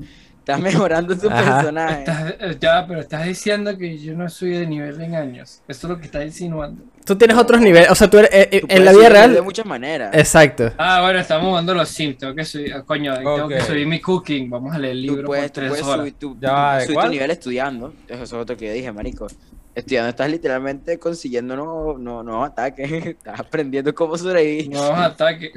[0.45, 1.55] Estás mejorando tu Ajá.
[1.57, 1.99] personaje.
[2.01, 5.63] Estás, eh, ya, pero estás diciendo que yo no soy de nivel en años.
[5.67, 6.83] Eso es lo que estás insinuando.
[7.03, 7.89] Tú tienes otros niveles.
[7.89, 8.29] O sea, tú eres.
[8.31, 9.43] eh, eh, Tú en la vida subir de real.
[9.43, 10.13] muchas maneras.
[10.13, 10.71] Exacto.
[10.77, 12.19] Ah, bueno, estamos jugando los Sims.
[12.19, 14.47] Tengo que subir, ah, coño, tengo que subir mi cooking.
[14.51, 15.99] Vamos a leer el Tú libro puedes, por tú tres puedes horas.
[16.01, 17.93] subir, tu, Ya tú va, ¿de subir tu nivel estudiando.
[18.07, 19.25] Eso es otro que yo dije, marico.
[19.73, 22.91] Estudiando estás literalmente consiguiendo nuevos, nuevos, nuevos ataques.
[23.07, 24.69] Estás aprendiendo cómo sobrevivir.
[24.69, 25.51] Nuevos ataques.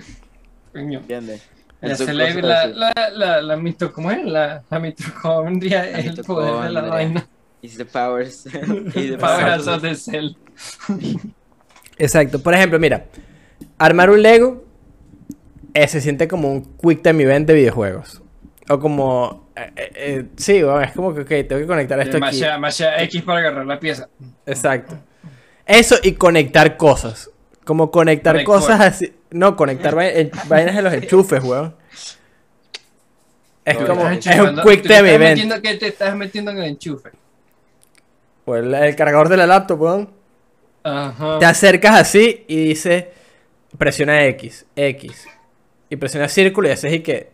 [0.73, 1.01] Coño.
[1.01, 1.43] ¿Entiendes?
[1.81, 4.25] La, la, la, la, la mito- ¿cómo es?
[4.25, 7.27] La, la mitocondria es el poder de la vaina.
[7.63, 8.43] It's the powers.
[8.51, 9.67] the Power powers.
[9.69, 10.37] of the cell.
[11.99, 12.41] Exacto.
[12.43, 13.07] Por ejemplo, mira.
[13.79, 14.65] Armar un Lego
[15.75, 18.23] eh, se siente como un quick time event de videojuegos.
[18.69, 19.49] O como.
[19.57, 22.41] eh, eh, sí, bueno, es como que, ok, tengo que conectar esto aquí.
[22.59, 24.09] Masha, X para agarrar la pieza.
[24.47, 24.97] Exacto.
[25.67, 27.31] Eso y conectar cosas.
[27.65, 29.13] Como conectar Conect cosas así.
[29.31, 31.75] No, conectar en- vainas en los enchufes, weón.
[33.65, 34.09] Es No, como.
[34.09, 35.21] Es un quick time event.
[35.37, 37.11] metiendo que te estás metiendo en el enchufe.
[38.47, 40.11] O el, el cargador de la laptop, weón.
[40.83, 41.39] Ajá.
[41.39, 43.13] Te acercas así y dice
[43.77, 45.27] presiona X, X.
[45.91, 47.31] Y presiona círculo y haces y que.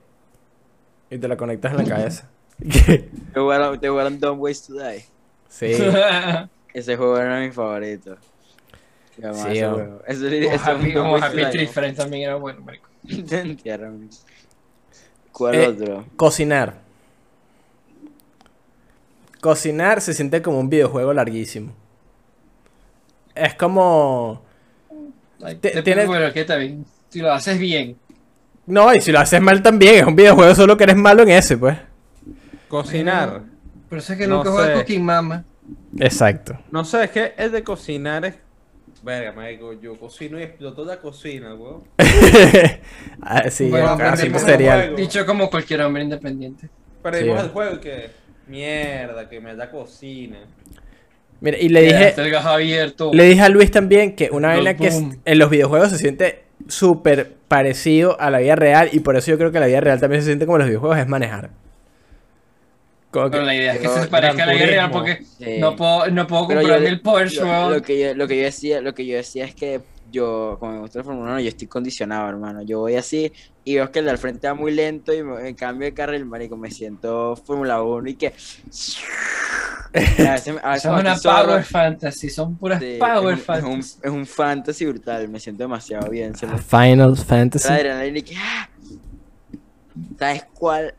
[1.11, 2.31] Y te lo conectas en la cabeza.
[2.59, 5.05] Te jugaron, te jugaron Dumb Ways to Die.
[5.49, 5.73] sí.
[6.75, 8.17] Ese juego era mi favorito.
[9.17, 10.03] Sí, ese o- juego.
[10.07, 11.67] Ese, Como ese Happy, Dumb como Happy Tree.
[11.67, 12.89] Friends también era bueno, marico.
[13.29, 14.09] Te entierran.
[15.33, 16.05] ¿Cuál Eh, otro?
[16.17, 16.75] Cocinar.
[19.41, 21.73] Cocinar se siente como un videojuego larguísimo.
[23.35, 24.43] Es como.
[25.39, 26.85] Like, Te- tienes- bueno, ¿qué está bien?
[27.11, 27.97] Si lo haces bien.
[28.67, 31.31] No, y si lo haces mal también, es un videojuego, solo que eres malo en
[31.31, 31.77] ese, pues.
[32.69, 33.43] Cocinar.
[33.91, 34.75] Por eso es que No nunca juego sé.
[34.75, 35.45] Cooking Mama.
[35.99, 36.59] Exacto.
[36.71, 38.35] No sé, es que el de cocinar es.
[39.05, 41.85] Verga, marico, yo cocino y exploto la cocina, weón.
[43.21, 44.17] Ah, sí, Bueno, acá.
[44.97, 46.69] Dicho como cualquier hombre independiente.
[47.03, 47.47] Perdimos Sí.
[47.47, 48.11] el juego y que.
[48.47, 50.39] Mierda, que me da cocina.
[51.41, 53.11] Mira, y le dije, abierto.
[53.13, 57.33] le dije a Luis también que una vaina que en los videojuegos se siente súper
[57.49, 60.23] parecido a la vida real y por eso yo creo que la vida real también
[60.23, 61.51] se siente como los videojuegos es manejar.
[63.15, 65.59] Como que- Pero la idea es que se parezca a la vida real porque Sí.
[65.59, 68.81] no puedo, no puedo yo- el Porsche, Lo, lo que yo, lo que yo decía,
[68.81, 71.67] lo que yo decía es que yo, como me gusta la Fórmula 1, yo estoy
[71.69, 72.63] condicionado, hermano.
[72.63, 73.33] Yo voy así
[73.65, 75.95] y veo que el de al frente va muy lento y me- en cambio de
[75.95, 78.33] carril, marico, me siento Fórmula 1 y que...
[79.95, 83.63] A veces, a veces Son una power fantasy, son puras sí, power es, un, es,
[83.63, 83.99] un, fantasy.
[84.03, 86.35] es un fantasy brutal, me siento demasiado bien.
[86.35, 87.69] Final Fantasy.
[88.25, 88.35] que...
[88.37, 88.69] ¡ah!
[90.19, 90.95] ¿Sabes cuál?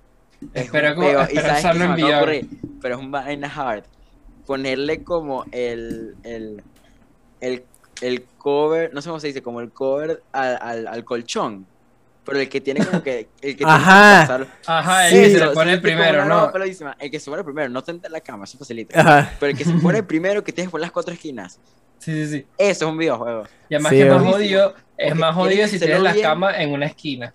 [0.53, 2.49] Es Espera un como- en
[2.81, 3.83] pero es un vaina hard.
[4.45, 6.61] Ponerle como el, el,
[7.41, 7.63] el,
[8.01, 11.65] el cover, no sé cómo se dice, como el cover al, al, al colchón.
[12.23, 13.19] Pero el que tiene como que.
[13.41, 14.21] El que tiene que Ajá.
[14.27, 16.51] pasar- Ajá, el Sí, que se le pone sí, como primero, ¿no?
[16.99, 18.99] El que se pone primero, no tenta la cama, eso facilita.
[18.99, 19.31] Ajá.
[19.39, 21.59] Pero el que se pone primero, que tienes por las cuatro esquinas.
[21.99, 22.45] Sí, sí, sí.
[22.57, 23.43] Eso es un videojuego.
[23.69, 26.23] Y además Sí, que es más jodido, es más jodido si tienes la bien.
[26.25, 27.33] cama en una esquina.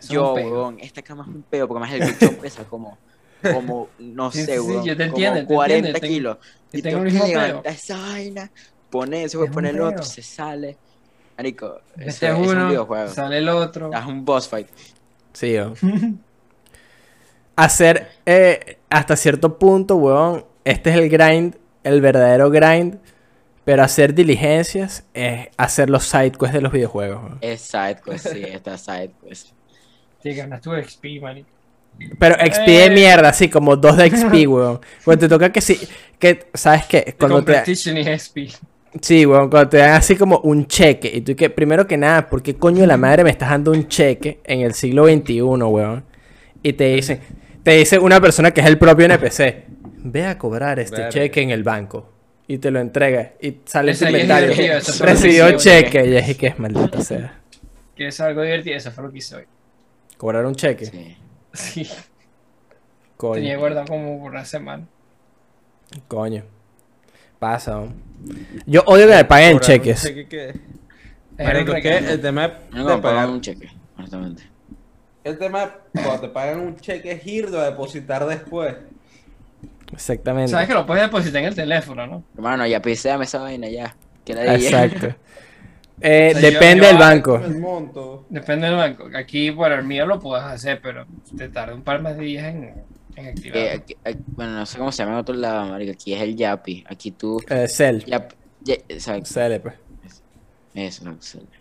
[0.00, 0.50] Eso es Yo, peo.
[0.52, 2.98] weón, esta cama es un peo, porque además el colchón pesa como.
[3.42, 4.84] Como, no Sí, sé, sí, sí, weón.
[4.84, 6.38] yo te como entiendo, te 40 entiendo, tengo- kilos.
[6.72, 8.50] yo Y tengo que levantar esa vaina,
[8.90, 10.76] pone eso, Es un pone el otro, se sale.
[11.38, 13.08] Marico, Este es es un uno, videojuego.
[13.08, 13.90] sale el otro.
[13.94, 14.68] Es un boss fight.
[15.32, 15.74] Sí, weón.
[17.56, 20.44] Hacer eh, hasta cierto punto, weón.
[20.64, 22.98] Este es el grind, el verdadero grind.
[23.64, 27.22] Pero hacer diligencias es hacer los side quests de los videojuegos.
[27.22, 27.38] weón.
[27.42, 29.12] Es side quest, sí, esta side
[30.22, 31.44] Sí, ganas tu XP, man.
[32.18, 32.90] Pero XP de Eh.
[32.90, 34.80] mierda, así como dos de XP, weón.
[35.04, 35.78] Cuando te toca que sí.
[36.18, 37.14] Que, ¿Sabes qué?
[37.18, 38.38] Cuando te, Competition y XP.
[39.00, 41.10] sí, weón, cuando te dan así como un cheque.
[41.14, 43.72] Y tú que, primero que nada, ¿por qué coño de la madre me estás dando
[43.72, 46.04] un cheque en el siglo XXI, weón?
[46.62, 47.20] Y te dicen,
[47.62, 49.64] te dice una persona que es el propio NPC.
[50.02, 51.08] Ve a cobrar este Verga.
[51.10, 52.10] cheque en el banco.
[52.46, 53.32] Y te lo entrega.
[53.40, 54.52] Y sale es inventario.
[55.00, 56.06] Recibió que cheque.
[56.06, 57.38] Y es que es maldita sea.
[57.94, 58.76] ¿Quieres algo divertido?
[58.76, 59.44] Eso fue lo que hice hoy.
[60.20, 60.84] Cobrar un cheque.
[60.84, 61.16] Sí.
[61.54, 61.90] Sí,
[63.16, 63.36] Coño.
[63.36, 64.84] tenía guardado como por una semana.
[66.08, 66.44] Coño.
[67.38, 67.94] Pasa, weón.
[68.66, 70.02] Yo odio que me paguen Cobrar un cheques.
[70.02, 70.60] cheque que-
[71.42, 73.30] Marico, es el tema No de me pagan pagar.
[73.30, 74.42] un cheque, honestamente.
[75.24, 78.76] El tema cuando te pagan un cheque es irlo a depositar después.
[79.90, 80.50] Exactamente.
[80.50, 82.24] Sabes que lo puedes depositar en el teléfono, ¿no?
[82.36, 83.96] Hermano, ya piséame esa vaina ya.
[84.24, 85.14] Que la Exacto.
[86.00, 87.38] Eh, O sea, yo- depende del banco.
[87.60, 88.26] Monto.
[88.30, 89.08] Depende del banco.
[89.14, 92.46] Aquí, bueno, el mío lo puedes hacer, pero te tarda un par más de días
[92.46, 92.74] en,
[93.16, 93.58] en activar.
[93.76, 95.92] Aquí- aquí- bueno, no sé cómo se llama en otro lado, marico.
[95.92, 96.84] Aquí es el Yapi.
[96.88, 97.40] Aquí tú.
[97.48, 97.98] Eh, Cell.
[98.06, 98.32] Yap,
[98.62, 98.76] ya-.
[99.24, 99.74] Cell, pues.
[100.72, 101.18] Eso, no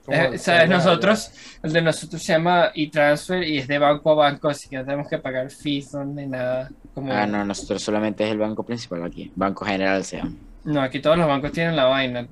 [0.09, 0.69] Eh, ¿Sabes?
[0.69, 1.31] Nosotros,
[1.63, 4.85] el de nosotros se llama e-transfer y es de banco a banco, así que no
[4.85, 6.69] tenemos que pagar fees ni nada.
[6.93, 7.11] Como...
[7.11, 9.31] Ah, no, nosotros solamente es el banco principal aquí.
[9.35, 10.33] Banco General se llama.
[10.63, 12.27] No, aquí todos los bancos tienen la vaina.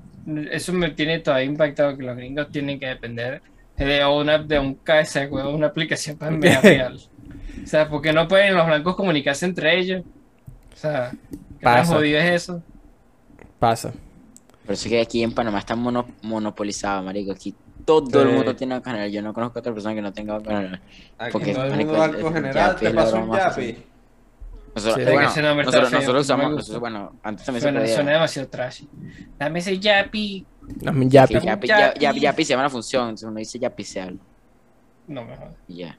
[0.51, 3.41] Eso me tiene todavía impactado que los gringos tienen que depender
[3.77, 6.99] de una de un KS, weón, una aplicación para enviar real.
[7.63, 10.03] O sea, porque no pueden los blancos comunicarse entre ellos.
[10.73, 11.93] O sea, ¿qué Pasa.
[11.95, 12.61] jodido es eso?
[13.59, 13.91] Pasa.
[14.65, 17.31] Por eso es que aquí en Panamá está mono- monopolizado, marico.
[17.31, 17.55] Aquí
[17.85, 19.09] todo el mundo tiene general.
[19.09, 20.35] Yo no conozco a otra persona que no tenga.
[21.17, 23.77] Aquí Porque, todo el marico, mundo banco general te pasa un yapi.
[24.77, 25.11] Nosotros, Sí.
[25.11, 27.95] bueno, nombre está nosotros, nosotros usamos, nosotros, bueno, antes también Suena, se podía.
[27.95, 28.83] suena demasiado trash.
[29.39, 30.45] Dame ese yapi.
[30.83, 31.33] No, mi yapi.
[31.33, 31.45] Yapi.
[31.47, 34.19] Yapi, ya- ya- Yapi se llama la función, entonces uno dice Yapi sea algo,
[35.07, 35.55] No me jodas.
[35.67, 35.97] y ya.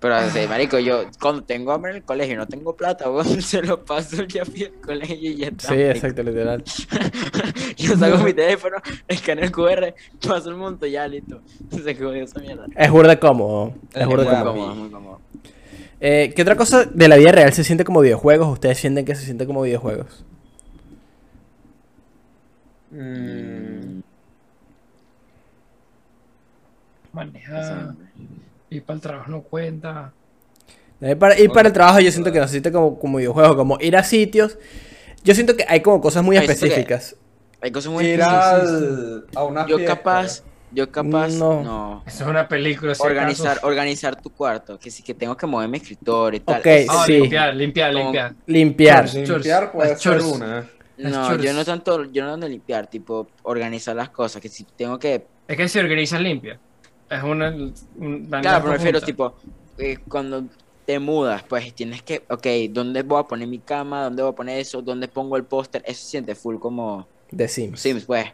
[0.00, 3.24] Pero, así, marico, yo cuando tengo hambre en el colegio y no tengo plata, weón,
[3.40, 5.68] se lo paso el Yapi al colegio y ya está.
[5.68, 6.62] Sí, exacto, literal.
[7.78, 8.76] Yo saco mi teléfono,
[9.08, 9.94] escaneo el QR,
[10.26, 11.40] paso el monto y ya, listo.
[11.70, 12.66] Se jodió esa mierda.
[12.76, 13.72] Es burda cómodo.
[13.94, 14.44] Es Es burda Muy Yapi.
[14.44, 14.66] cómodo.
[14.68, 15.20] cómodo, muy cómodo.
[16.06, 18.46] Eh, ¿Qué otra cosa de la vida real se siente como videojuegos?
[18.52, 20.22] ¿Ustedes sienten que se siente como videojuegos?
[22.90, 24.00] Mm,
[27.10, 27.94] manejar,
[28.68, 30.12] ir para el trabajo no cuenta.
[31.00, 33.56] Y para, y para el trabajo yo siento que no se siente como, como videojuego,
[33.56, 34.58] como ir a sitios.
[35.22, 37.16] Yo siento que hay como cosas muy específicas.
[37.62, 38.62] Hay cosas muy Ir específicas.
[38.70, 39.96] al- a una Yo fiesta.
[39.96, 40.42] capaz,
[40.74, 41.62] yo capaz, No.
[41.62, 42.02] no.
[42.06, 42.94] Eso es una película.
[42.94, 43.66] si Organizar, acaso.
[43.66, 46.60] organizar tu cuarto, que sí que tengo que mover mi escritorio y tal.
[46.60, 47.12] Ok, Eso- Ah, sí.
[47.20, 48.34] limpiar, limpiar, Como- limpiar.
[48.46, 49.04] Limpiar.
[49.10, 49.28] Chores.
[49.28, 50.68] Limpiar puede ser una.
[50.96, 54.98] No, yo no tanto, yo no tanto limpiar, tipo organizar las cosas, que si tengo
[54.98, 56.58] que, Es que si organizas limpia.
[57.10, 57.48] Es una.
[57.50, 59.06] un- la claro, pero me refiero conjunta.
[59.06, 59.34] tipo,
[59.78, 60.44] eh, cuando
[60.86, 64.04] te mudas, pues tienes que, ok, ¿dónde voy a poner mi cama?
[64.04, 64.82] ¿Dónde voy a poner eso?
[64.82, 65.82] ¿Dónde pongo el póster?
[65.86, 67.80] Eso se siente full como De Sims.
[67.80, 68.26] Sims, pues.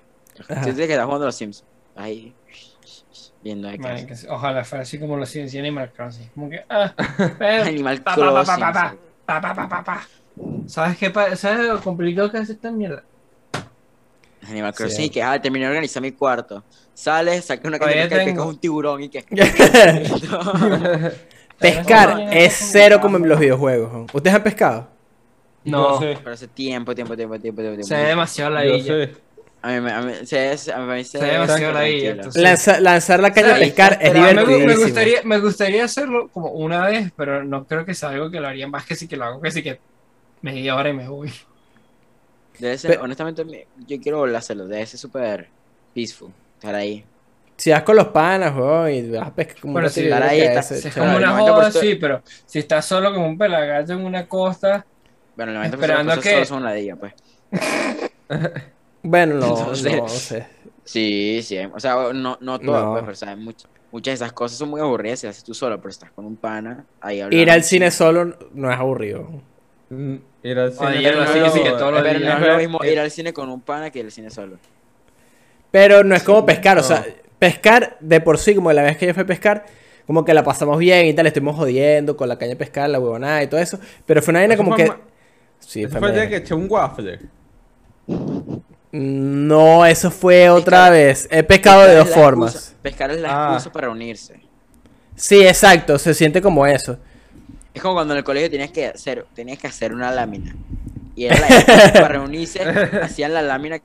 [0.47, 1.65] Sientes que estás jugando a los Sims.
[2.01, 2.33] Ahí,
[3.43, 4.07] viendo hace.
[4.07, 6.29] que sí, ojalá fuera así como lo hacen en Animal Crossing.
[6.35, 6.63] Como que.
[6.69, 6.93] Ah,
[7.39, 8.57] pero- Animal pa, Crossing.
[8.61, 8.97] pa, pa,
[9.27, 10.09] pa, pa, pa, pa, pa.
[10.67, 11.11] ¿Sabes qué?
[11.11, 13.03] pa- ¿Sabes lo complicado que es esta mierda?
[14.49, 15.11] Animal Crossing, Sí.
[15.11, 16.65] que, ah, terminé de organizar mi cuarto.
[16.95, 18.47] Sales, sacas una caña y tengo.
[18.47, 19.23] un tiburón y que.
[21.59, 23.93] Pescar No, es cero como en los videojuegos.
[23.93, 24.07] ¿no?
[24.13, 24.89] ¿Ustedes han pescado?
[25.65, 26.19] No, Yo sé.
[26.23, 27.83] Pero hace tiempo, tiempo, tiempo, tiempo, tiempo.
[27.83, 28.85] se ve demasiado la Yo villa.
[29.07, 29.15] sé.
[29.63, 31.97] A mí, me- a mí, se, a mí se, Se ve demasiado la tranquilo.
[31.99, 32.11] villa.
[32.13, 35.85] entonces- Lanza- lanzar la caña a pescar es Pero mí me, me gustaría, me gustaría
[35.85, 38.95] hacerlo como una vez, pero no creo que sea algo que lo haría más que
[38.97, 39.79] si que lo hago que si que
[40.41, 41.31] media hora y me voy.
[42.59, 44.67] Debe ser, Pe- honestamente, me- yo quiero volver a hacerlo.
[44.67, 45.49] Debe ser súper
[45.95, 46.31] peaceful.
[46.57, 47.05] Estar ahí.
[47.57, 50.23] Si vas con los panas, weón, y vas a pescar como Pero un si estar
[50.23, 53.93] ahí está- es como una 90% joda, sí, pero si estás solo como un pelagato
[53.93, 54.87] en una costa,
[55.37, 57.13] Bueno, el 90% de Esperando que- solo son ladilla, pues.
[59.03, 60.47] Bueno, no, Entonces- no sé.
[60.85, 61.57] Sí, sí.
[61.73, 62.91] O sea, no, no todas, No.
[62.93, 63.39] pues, pero, ¿sabes?
[63.39, 66.11] Much- muchas de esas cosas son muy aburridas si las haces tú solo, pero estás
[66.11, 67.41] con un pana ahí hablando.
[67.43, 69.29] Ir al cine solo no es aburrido.
[69.91, 70.87] Mm, Ir al cine.
[70.89, 72.41] Oye, no, es, sí, que todos los pero no días.
[72.43, 74.57] es lo mismo ir al cine con un pana que ir al cine solo.
[75.71, 77.05] Pero no es como pescar, o sea,
[77.39, 79.65] pescar de por sí, como la vez que yo fui a pescar,
[80.07, 82.99] como que la pasamos bien y tal, estuvimos jodiendo con la caña de pescar, la
[82.99, 83.79] huevonada y todo eso.
[84.07, 84.89] Pero fue una vaina como fue que.
[84.91, 85.01] ma-
[85.61, 87.21] Sí, fue fue el día que eché un waffle.
[88.93, 91.29] No, eso fue otra vez.
[91.31, 92.55] He pescado de dos formas.
[92.55, 93.53] excusa- pescar es la Ah.
[93.55, 94.41] excusa para reunirse.
[95.15, 96.99] Sí, exacto, se siente como eso.
[97.73, 100.55] Es como cuando en el colegio tenías que hacer, tenías que hacer una lámina.
[101.15, 102.63] Y era la excusa para reunirse,
[103.03, 103.79] hacían la lámina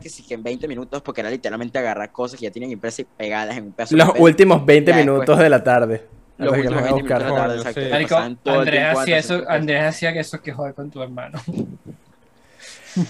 [0.00, 3.00] que sí que en 20 minutos, porque era literalmente agarrar cosas que ya tienen impresas
[3.00, 5.14] y pegadas en un pedazo de Los últimos 20 Ya después.
[5.14, 6.06] minutos de la tarde.
[6.38, 8.36] Los últimos los voy a 20 minutos de la buscar.
[8.44, 11.38] tarde, Andrés hacía eso, Andrés hacía que eso que joder con tu hermano.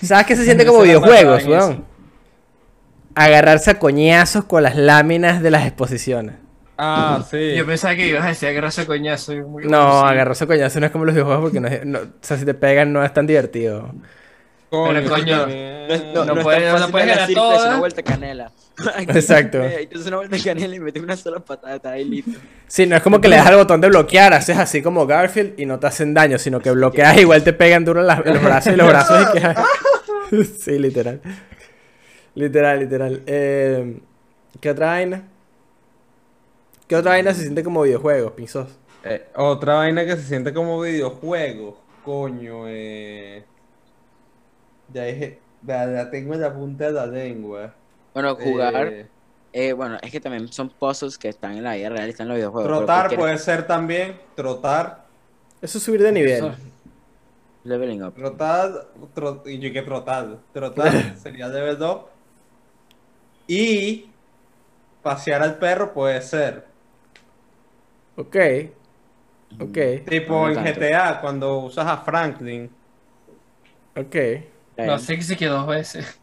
[0.02, 1.84] ¿Sabes qué se siente como videojuegos, weón?
[3.14, 6.36] Agarrarse a coñazos con las láminas de las exposiciones.
[6.76, 7.54] Ah, sí.
[7.56, 9.32] Yo pensaba que ibas a decir agarrarse coñazo.
[9.32, 11.98] y muy- No, agarrarse a coñazos no es como los videojuegos porque no es, no-
[11.98, 13.92] o sea, si te pegan no es tan divertido.
[14.70, 15.46] Coño, Pero, coño.
[15.46, 17.60] No, no, No no, puedes- es no puedes de ganar todas.
[17.62, 18.52] es una vuelta canela.
[19.08, 19.58] Exacto.
[19.60, 22.38] Te haces una vuelta de canela y metes una sola patada, ahí listo.
[22.66, 25.58] Sí, no es como que le das al botón de bloquear, haces así como Garfield
[25.58, 28.42] y no te hacen daño, sino que bloqueas y igual te pegan duro las- los
[28.42, 30.44] brazos y los brazos y que...
[30.60, 31.22] Sí, literal.
[32.34, 33.22] Literal, literal.
[33.26, 33.98] Eh,
[34.60, 35.22] ¿Qué otra vaina?
[36.86, 38.68] ¿Qué otra vaina se siente como videojuegos, pinzos?
[39.04, 41.80] Eh, otra vaina que se siente como videojuego.
[42.04, 43.44] Coño, eh.
[44.92, 45.38] Ya dije.
[45.62, 47.74] Ya, ya tengo en la punta de la lengua.
[48.14, 49.06] Bueno, jugar, Eh,
[49.52, 52.26] eh, bueno, es que también son puzzles que están en la vida real y están
[52.26, 52.78] en los videojuegos.
[52.78, 54.16] trotar puede ser también.
[54.34, 55.04] Trotar.
[55.60, 56.52] Eso es subir de nivel.
[57.64, 58.14] Leveling up.
[58.14, 58.86] Trotar.
[59.14, 60.38] tro- y yo que trotar.
[60.52, 62.06] Trotar sería level up.
[63.46, 64.06] Y.
[65.02, 66.66] Pasear al perro puede ser.
[68.16, 68.36] Ok.
[69.60, 69.78] Ok.
[70.08, 70.80] Tipo No en tanto.
[70.80, 72.70] GTA, cuando usas a Franklin.
[73.96, 74.16] Ok.
[74.86, 76.20] No sé que se quedó dos veces.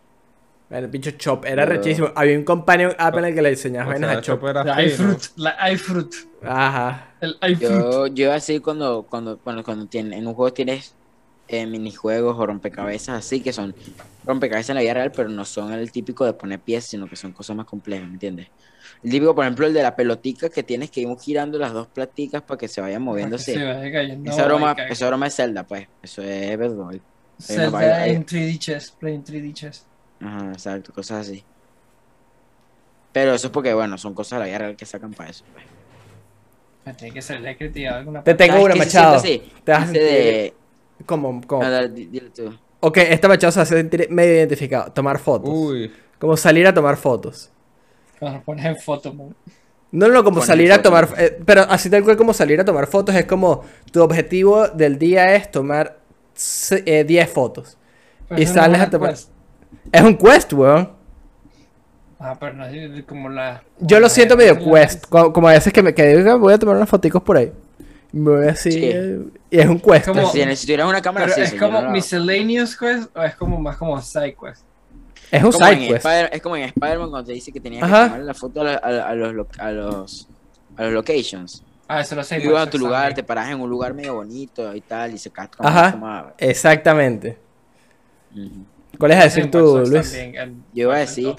[0.70, 2.12] Bueno, el pincho Chop era rechísimo.
[2.16, 4.42] Había un companion app en el que le enseñabas vainas a Chop.
[4.44, 7.14] La iFruit, la iFruit, Ajá.
[7.22, 7.60] el iFruit.
[7.60, 10.96] Yo, yo así cuando, cuando, cuando, cuando tiene, en un juego tienes
[11.48, 13.76] eh, minijuegos o rompecabezas así que son
[14.26, 17.16] rompecabezas en la vida real, pero no son el típico de poner piezas, sino que
[17.16, 18.48] son cosas más complejas, ¿me entiendes?
[19.04, 21.86] El típico, por ejemplo, el de la pelotica que tienes que ir girando las dos
[21.88, 23.54] platicas para que se vayan moviéndose.
[23.54, 24.32] Se vaya cayendo.
[24.32, 25.88] esa, broma, esa broma es Zelda, pues.
[26.02, 27.00] Eso es verdad.
[27.40, 29.86] Zelda Hay una vaina- en 3D chess, playing 3D chess.
[30.22, 31.44] Ajá, exacto, cosas así.
[33.12, 35.44] Pero eso es porque, bueno, son cosas de la vida real que sacan para eso.
[35.54, 35.66] Pues.
[36.86, 39.16] Me tiene que la creatividad alguna Te tengo ¿Sabes una, se Machado.
[39.16, 39.52] así?
[39.64, 40.54] Te vas de...
[41.06, 41.42] ¿Cómo?
[41.48, 41.64] ¿Cómo?
[41.64, 42.58] No, dile tú.
[42.82, 44.92] Ok, esta Machado se hace sentir medio identificado.
[44.92, 45.50] Tomar fotos.
[45.52, 45.92] Uy.
[46.20, 47.50] Como salir a tomar fotos.
[48.20, 49.36] Cuando pones en foto, man.
[49.92, 51.08] No, no, no, como Poner salir a tomar...
[51.18, 53.64] eh, pero así tal cual como salir a tomar fotos es como...
[53.92, 56.05] Tu objetivo del día es tomar se-
[56.86, 57.78] eh, 10 fotos.
[58.28, 59.30] Pero Y no es sales a tomar- quest.
[59.92, 60.92] Es un quest, weón.
[62.20, 63.62] Ah, pero no es como la.
[63.80, 65.06] Yo lo siento medio la- quest.
[65.08, 67.38] co- Como a veces que me que digo, "Ah, voy a tomar unas foticos por
[67.38, 67.52] ahí.
[68.12, 68.72] Me voy así.
[68.72, 69.32] Sí.
[69.52, 70.08] Y es un quest.
[70.08, 72.78] Como- Si, si tuvieras una cámara Pero así, es sí, yo como no la- miscellaneous
[72.78, 74.64] quest o es como más como side quest.
[75.32, 76.06] Es un como side quest.
[76.06, 78.04] Spider- es como en Spider-Man cuando te dice que tenías Ajá.
[78.04, 80.28] que tomar la foto a, a- a los, lo- a, los,
[80.78, 81.64] a los locations.
[81.88, 82.40] Ah, eso lo sé.
[82.42, 85.18] Tú ibas a tu lugar, te paras en un lugar medio bonito y tal, y
[85.18, 86.34] se como Ajá.
[86.38, 87.38] Exactamente.
[88.98, 90.14] ¿Cuál es a decir tú, Luis?
[90.74, 91.36] Yo iba a decir,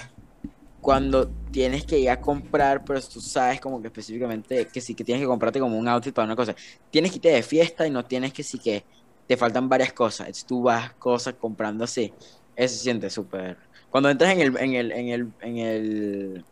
[0.81, 5.05] cuando tienes que ir a comprar, pero tú sabes como que específicamente que sí que
[5.05, 6.55] tienes que comprarte como un outfit para una cosa.
[6.91, 8.85] Tienes que irte de fiesta y no tienes que sí que
[9.27, 10.29] te faltan varias cosas.
[10.29, 12.13] Entonces tú vas cosas comprando así.
[12.55, 13.57] Eso se siente súper.
[13.91, 16.45] Cuando entras en el, en el, en el, en el,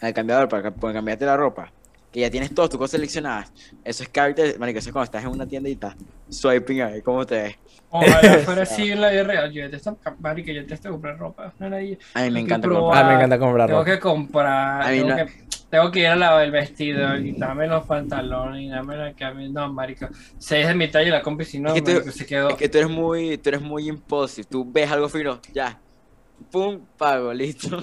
[0.00, 1.72] en el cambiador para, para cambiarte la ropa,
[2.12, 3.50] que ya tienes todas tus cosas seleccionadas.
[3.84, 5.96] Eso es character, marico, eso es cuando estás en una tienda y estás
[6.28, 7.56] swiping a ver cómo te ves.
[7.90, 9.50] Ojalá fuera así en la vida real.
[9.52, 11.52] Yo detesto, marica, yo detesto comprar ropa.
[11.58, 12.82] No, nadie- A mí me encanta probar.
[12.82, 13.04] comprar.
[13.04, 13.90] Ah, me encanta comprar Tengo ropa.
[13.92, 14.82] que comprar.
[14.82, 15.32] A mí tengo, no- que,
[15.70, 19.52] tengo que ir a lavar el vestido y dame los pantalones y dame la camisa.
[19.52, 20.10] No, marica.
[20.38, 22.26] Seis de mi talla y la compro y si no, Es que tú- marico, se
[22.26, 22.50] quedó.
[22.50, 24.46] Es que tú eres muy, tú eres muy impulsive.
[24.50, 25.78] Tú ves algo fino, ya.
[26.50, 27.78] Pum, pago, listo.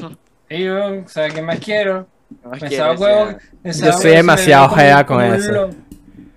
[0.50, 2.08] Y yo, ¿sabes qué más quiero?
[2.44, 3.38] No ese huevo.
[3.64, 5.52] Yo soy demasiado jea con eso.
[5.52, 5.76] loco.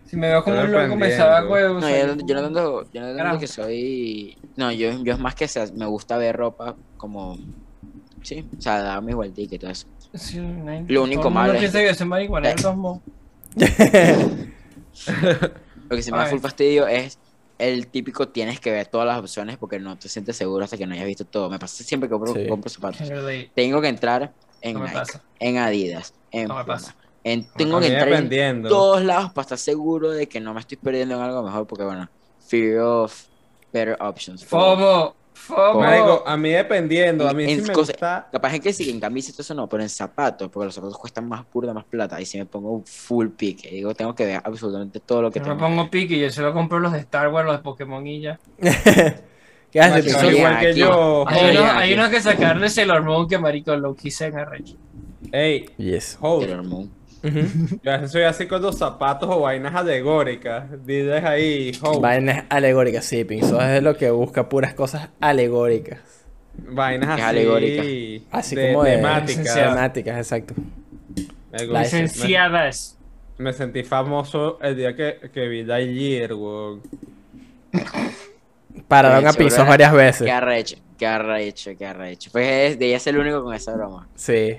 [0.06, 1.48] Si me veo como un loco, aprendiendo.
[1.50, 1.74] huevo.
[1.80, 4.36] No, soy- yo, no- yo no tanto, yo no tanto que soy.
[4.56, 7.38] No, yo, yo es más que sea, me gusta ver ropa como.
[8.22, 9.86] Sí, o sea, dar mis vueltas y todo eso.
[10.14, 12.54] Sí, no- Lo único malo es que- soy marihuana, Eh.
[15.88, 17.18] Lo que sí me da full fastidio es
[17.58, 20.86] el típico tienes que ver todas las opciones porque no te sientes seguro hasta que
[20.86, 21.48] no hayas visto todo.
[21.50, 22.46] Me pasa siempre que compro, Sí.
[22.48, 23.08] compro zapatos.
[23.54, 24.32] Tengo que entrar
[24.62, 25.22] en no me Nike, pasa.
[25.38, 26.78] en Adidas, en No me Puma,
[27.24, 30.78] en- tengo que entrar en todos lados para estar seguro de que no me estoy
[30.78, 32.08] perdiendo en algo mejor porque bueno,
[32.48, 33.26] fear of
[33.72, 34.44] better options.
[34.44, 35.80] FOMO, FOMO.
[35.80, 38.28] Marico, a mí dependiendo, a mí En sí me cosas- gusta.
[38.30, 41.28] Capaz es que sí, en camisas eso no, pero en zapatos, porque los zapatos cuestan
[41.28, 44.40] más burda, más plata, y si me pongo un full pique, digo, tengo que ver
[44.44, 45.60] absolutamente todo lo que Yo me tengo.
[45.66, 48.38] pongo pique y yo solo compro los de Star Wars, los de Pokémon y ya.
[49.72, 50.04] ¿Qué haces?
[50.04, 50.38] Macho, Soy Pico?
[50.38, 50.78] igual que aquí.
[50.80, 51.24] yo.
[51.26, 51.78] Hay, Oye, unos, aquí.
[51.82, 54.76] hay unos que sacarle Sailor Moon que marico lo quise en arrecho.
[55.32, 56.18] Ey, Yes.
[56.20, 56.44] hold.
[56.46, 56.90] Sailor Moon.
[57.24, 57.78] Ujú.
[57.82, 60.64] Yo a veces soy así con los zapatos o vainas alegóricas.
[60.84, 62.00] Dices ahí, hold.
[62.00, 66.00] Vainas alegóricas, sí, Pinzo es lo que busca puras cosas alegóricas.
[66.58, 67.22] Vainas así.
[67.22, 67.82] alegórica.
[68.30, 69.54] Así de, como de temática.
[69.54, 70.54] temáticas, exacto.
[71.52, 72.98] Me, Licenciadas.
[73.38, 76.82] me sentí famoso el día que, que vi Lightyear, weón.
[78.88, 80.22] Pararon a pisos varias veces.
[80.22, 82.30] Qué arrecho, qué arrecho, qué arrecho.
[82.32, 84.08] Pues es, de ella ser el único con esa broma.
[84.14, 84.56] Sí.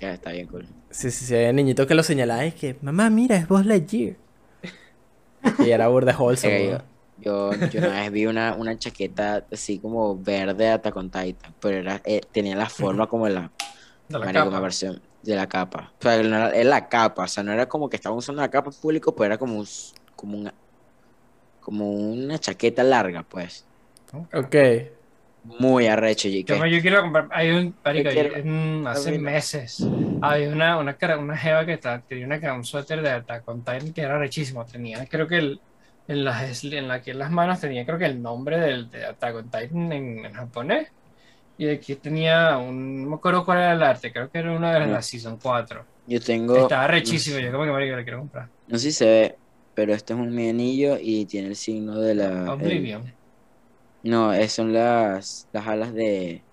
[0.00, 0.66] Ya está bien cool.
[0.90, 1.34] Sí, sí, sí.
[1.34, 2.44] Había niñitos que lo señalaban.
[2.44, 4.16] Es que, mamá, mira, es Buzz Lightyear.
[5.58, 6.64] Y era burda wholesome.
[6.64, 6.82] Eh, weón.
[7.18, 11.54] yo, yo una vez vi una, una chaqueta así como verde de Attack on Titan,
[11.60, 13.50] pero era, eh, tenía la forma como la,
[14.08, 14.60] De la marico, capa.
[14.60, 15.92] pareció de la capa.
[15.98, 18.42] O sea, no era, era la capa, o sea, no era como que estaban usando
[18.42, 19.66] la capa en público, pero era como, un
[20.16, 20.54] como una,
[21.64, 23.66] como una chaqueta larga, pues.
[24.32, 24.54] Ok.
[25.44, 29.22] Muy arrecho, y Yo, yo quiero comprar, hay un, marico, Yo quiero- hace Mira.
[29.22, 29.86] meses,
[30.22, 33.92] había una, una, cara- una jeva que tenía una, un suéter de Attack on Titan
[33.92, 35.60] que era rechísimo, tenía, creo que el,
[36.06, 39.04] en las, en la que en las manos tenía creo que el nombre del, de
[39.04, 40.88] Attack on Titan en, en japonés,
[41.58, 44.72] y aquí tenía un, no me acuerdo cuál era el arte, creo que era una
[44.72, 48.18] de las la Season 4, yo tengo, estaba rechísimo, yo como que marico, la quiero
[48.20, 49.38] comprar, no sé si se ve,
[49.74, 52.56] pero este es un mi anillo y tiene el signo de la...
[52.58, 53.04] el- Oblivion,
[54.02, 56.46] no, es- son las, las alas de,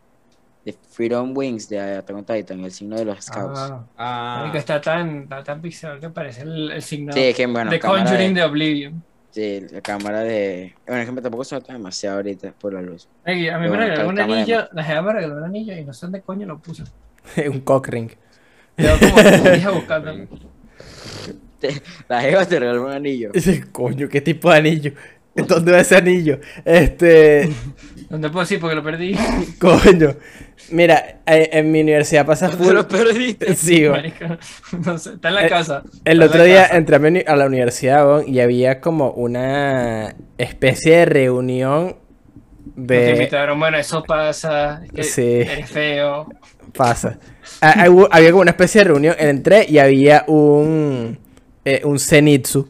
[0.66, 3.76] de Freedom Wings de Attack on Titan, el signo de los Scouts.
[3.76, 7.46] ah, Ah, marico, está tan, está tan pixelado que parece el, el signo Sí, que
[7.48, 9.06] bueno, de Conjuring de- de Oblivion.
[9.32, 10.76] Sí, la cámara de.
[10.86, 13.10] Bueno, es que tampoco se nota demasiado ahorita por la luz.
[13.24, 15.74] Ay, a mí Pero me bueno, regaló un anillo, la jeva me regaló un anillo
[15.76, 16.84] y no sé dónde coño lo puso.
[17.50, 18.12] un cock ring.
[18.78, 20.28] Yo como que dije buscando.
[22.08, 23.32] La Eva te regaló un anillo.
[23.34, 24.92] Dice, coño, ¿qué tipo de anillo?
[25.34, 26.40] ¿Dónde va ese anillo?
[26.66, 27.50] Este,
[28.10, 28.60] ¿Dónde puedo decir?
[28.60, 29.16] Porque lo perdí.
[29.60, 30.16] coño.
[30.72, 32.74] Mira, eh, en mi universidad pasa full.
[32.74, 33.56] lo perdiste.
[33.56, 33.84] Sí,
[34.86, 35.84] no sé, está en la Eh, casa.
[36.06, 36.78] El Está otro día casa.
[36.78, 41.96] entré a, mi uni- a la universidad y había como una especie de reunión
[42.76, 43.12] No te de...
[43.12, 44.82] invitaron, bueno, eso pasa.
[44.86, 45.22] Es que Sí.
[45.50, 46.28] eres feo.
[46.74, 47.18] Pasa.
[47.62, 49.16] Ah, había como una especie de reunión.
[49.18, 51.20] Entré y había un.
[51.66, 52.68] Eh, un Zenitsu.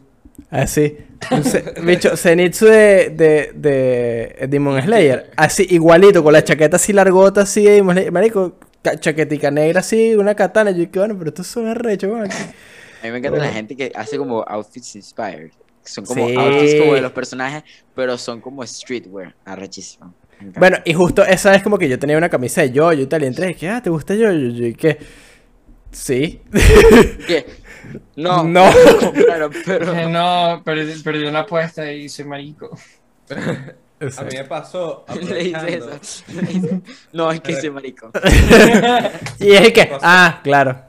[0.50, 0.96] Así.
[1.30, 1.42] Un
[1.86, 5.30] bicho, Zenitsu de, de, de Demon Slayer.
[5.36, 8.12] Así, igualito, con la chaqueta así largota, así de Demon Slayer.
[8.12, 10.70] Marico, ca- chaquetica negra así, una katana.
[10.72, 12.30] Yo dije, bueno, pero estos son arrechos, weón.
[12.30, 15.50] A mí me encanta la gente que hace como outfits inspired.
[15.84, 16.36] Son como Sí.
[16.36, 17.64] outfits como de los personajes,
[17.94, 19.34] pero son como streetwear.
[19.44, 20.14] Arrechísimo.
[20.58, 23.06] Bueno, y justo esa vez como que yo tenía una camisa de yo, yo y
[23.06, 24.30] tal, y entré y que, ah, ¿te gusta yo?
[24.32, 24.98] Yo, yo, y que,
[25.90, 26.40] sí.
[27.26, 27.46] ¿Qué?
[28.16, 28.70] No, No.
[29.24, 29.92] Claro, pero.
[29.94, 32.70] Eh, No, perdí, perdí una apuesta y soy marico.
[33.30, 35.04] A mí me pasó.
[35.28, 35.90] Le eso.
[36.34, 36.80] Le
[37.12, 38.10] No, es que soy marico.
[39.38, 40.82] y es que, ah, claro.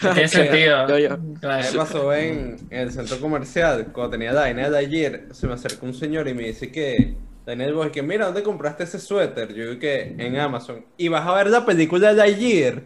[0.00, 0.86] Tiene sentido.
[0.88, 1.12] Yo, yo.
[1.14, 1.72] A mí Claro.
[1.72, 5.94] me pasó en, en el centro comercial, cuando tenía Dinette ayer, se me acercó un
[5.94, 7.14] señor y me dice que,
[7.46, 9.54] Dinette, vos, que mira, ¿dónde compraste ese suéter?
[9.54, 10.84] Yo que en Amazon.
[10.98, 12.82] Y vas a ver la película de ayer.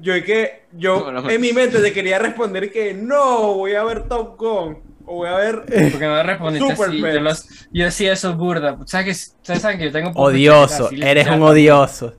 [0.00, 1.30] Yo que, yo No, no.
[1.30, 4.78] en mi mente te quería responder que no, voy a ver Top Gun.
[5.06, 5.62] O voy a ver...
[5.92, 7.00] Porque no me respondiste Super así.
[7.00, 8.78] Yo, los, yo decía eso burda.
[8.86, 12.14] ¿Sabes que, ustedes saben que yo tengo Odioso, así, eres un odioso.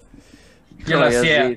[0.87, 1.55] Yo lo hacía.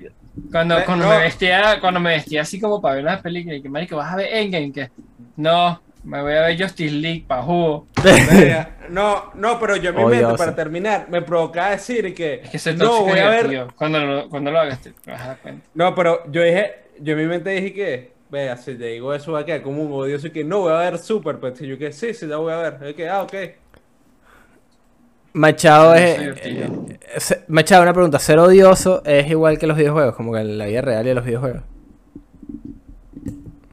[0.50, 1.10] Cuando, Eh, cuando no.
[1.10, 4.12] me vestía, cuando me vestía así como para ver las películas, y que marico, vas
[4.12, 4.90] a ver Endgame, que
[5.36, 7.86] no, me voy a ver Justice League pa' jugo.
[8.90, 10.36] No, no, pero yo en mi mente, Odioso.
[10.36, 12.42] para terminar, me provocaba decir que...
[12.44, 13.66] Es que soy no, voy a ver...
[13.74, 15.66] Cuando lo, cuando lo hagas te te vas a dar cuenta.
[15.72, 19.32] No, pero yo dije, yo en mi mente dije que, vea, si te digo eso
[19.32, 21.38] va a quedar como un odioso y que no voy a ver Super.
[21.60, 22.90] Y yo que sí, sí la voy a ver.
[22.90, 23.34] Y que, ah, ok.
[25.32, 26.18] Machado es...
[26.18, 28.18] eh, eh, Machado, una pregunta.
[28.18, 30.14] ¿Ser odioso es igual que los videojuegos?
[30.16, 31.62] Como que en la vida real y en los videojuegos.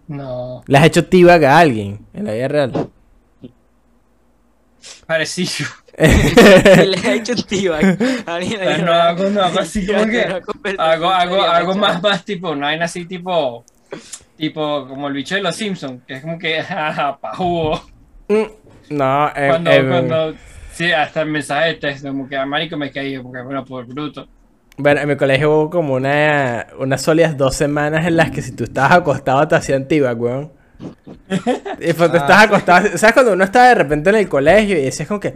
[0.09, 2.89] No, ¿Le has hecho t-bag a alguien en la vida real?
[5.05, 5.67] parecido.
[5.99, 10.21] le ha hecho tío a alguien Pero no hago, no hago así como que
[10.77, 13.63] hago, hago, hago más, más tipo, no hay así tipo,
[14.37, 17.81] tipo como el bicho de los Simpsons, que es como que, jaja, pa' jugo.
[18.29, 18.43] Mm,
[18.91, 20.35] No, eh, Cuando, eh, cuando,
[20.71, 23.85] sí, hasta el mensaje de texto, como que a marico me caí, porque bueno, por
[23.85, 24.27] bruto.
[24.81, 28.53] Bueno, en mi colegio hubo como una, unas sólidas dos semanas en las que si
[28.53, 30.51] tú estabas acostado te hacían t-bag, weón.
[31.81, 32.97] Y pues tú Ah, estás acostado.
[32.97, 35.33] ¿Sabes cuando uno está de repente en el colegio y decías como que.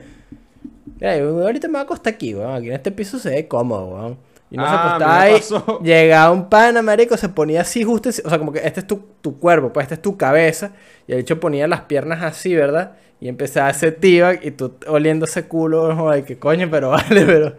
[0.99, 2.55] "Mira, ahorita me voy a acostar aquí, weón.
[2.55, 4.17] Aquí en este piso se ve cómodo, weón.
[4.49, 5.33] Y uno se Ah, acostaba me ahí.
[5.33, 5.79] pasó.
[5.83, 8.09] Llegaba un pana, marico, se ponía así justo.
[8.09, 10.71] O sea, como que este es tu, tu cuerpo, pues este es tu cabeza.
[11.05, 12.93] Y el hecho ponía las piernas así, ¿verdad?
[13.19, 17.25] Y empezaba a hacer t-bag y tú oliendo ese culo, joder, que coño, pero vale,
[17.25, 17.57] pero.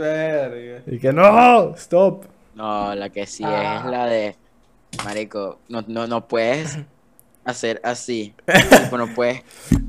[0.00, 0.82] Verga.
[0.86, 2.24] Y que no, stop.
[2.54, 3.82] No, la que sí Ah.
[3.84, 4.36] es la de.
[5.04, 6.78] Marico, no, no, no puedes
[7.44, 8.34] hacer así.
[8.84, 9.42] Tipo, no puedes.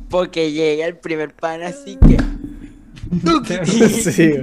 [0.09, 2.17] Porque llega el primer pan así que.
[3.65, 4.33] Sí.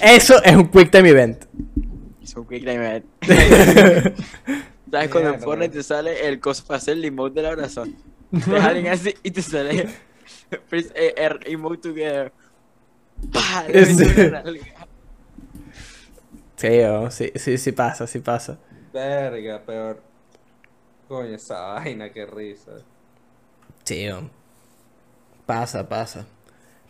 [0.00, 1.44] Eso es un quick time event.
[2.22, 3.04] Es un quick time event.
[4.90, 5.40] ¿Sabes cuando en.
[5.40, 7.84] Fortnite te sale el coso para hacer el emote del abrazo?
[8.44, 9.88] Te alguien así y te sale.
[10.68, 11.14] Press eh,
[11.46, 12.32] emote together.
[13.32, 13.64] ¡Pah!
[13.68, 13.94] Le Sí.
[13.94, 14.44] metes una.
[16.56, 18.58] Sí, oh, sí, sí, sí pasa, sí pasa.
[18.92, 20.02] Verga, peor.
[21.08, 22.72] Coño, esa vaina, qué risa.
[23.84, 24.30] Sí, oh.
[25.46, 26.26] pasa, pasa.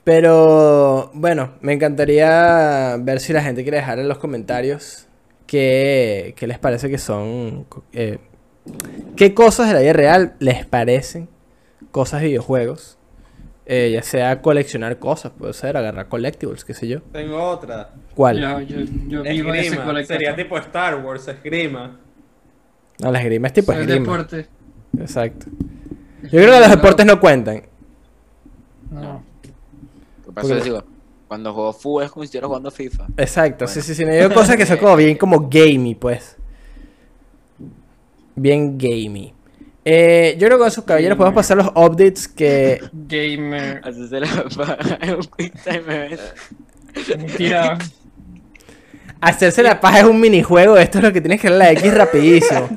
[0.05, 5.07] Pero bueno, me encantaría ver si la gente quiere dejar en los comentarios
[5.47, 8.18] qué, qué les parece que son, eh,
[9.16, 11.29] qué cosas de la vida real les parecen
[11.93, 12.99] cosas de videojuegos.
[13.67, 17.01] Eh, ya sea coleccionar cosas, puede ser agarrar collectibles, qué sé yo.
[17.12, 17.91] Tengo otra.
[18.15, 18.39] ¿Cuál?
[18.41, 20.05] Yo, yo, yo vivo ese.
[20.05, 21.99] Sería tipo Star Wars, esgrima.
[23.01, 24.01] No, la esgrima es tipo Soy esgrima.
[24.01, 24.47] deporte.
[24.99, 25.47] Exacto.
[26.25, 27.62] Yo creo que los deportes no cuentan.
[28.91, 29.23] No.
[29.43, 29.51] ¿Qué?
[30.35, 30.85] Porque- Digo,
[31.27, 33.07] cuando juego fútbol es como si estuviera jugando FIFA.
[33.17, 33.87] Exacto, sí, Bueno.
[33.87, 34.05] sí, sí.
[34.05, 36.37] No digo cosas que son como bien como gamey, pues.
[38.37, 39.33] Bien gamey.
[39.85, 42.80] Eh, yo creo que con sus caballeros podemos pasar los updates que...
[42.93, 43.82] Gamer.
[43.85, 44.26] Así se la.
[47.18, 47.78] Mentira.
[49.20, 51.80] Hacerse la paja es un minijuego, esto es lo que tienes que darle a la
[51.80, 52.68] X rapidísimo.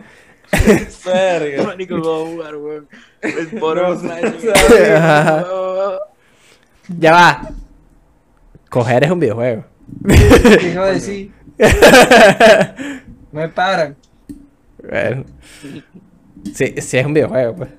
[1.05, 1.63] Verga.
[1.63, 2.87] Marico, voy a jugar, weón.
[3.21, 4.07] El poro sí,
[4.39, 4.47] sí.
[6.99, 7.49] Ya va.
[8.69, 9.65] Coger es un videojuego.
[10.07, 11.31] ¿Qué iba a decir?
[13.31, 13.97] No me paran.
[14.81, 15.25] Bueno.
[16.53, 17.69] Sí, sí es un videojuego, pues.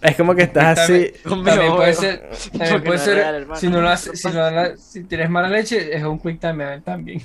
[0.00, 1.12] Es como que estás así...
[1.24, 3.60] También puede ser, también Porque puede no es ser real, hermano.
[3.60, 6.62] si no lo hace- si no la- si tienes mala leche, es un quick time
[6.64, 7.20] event también.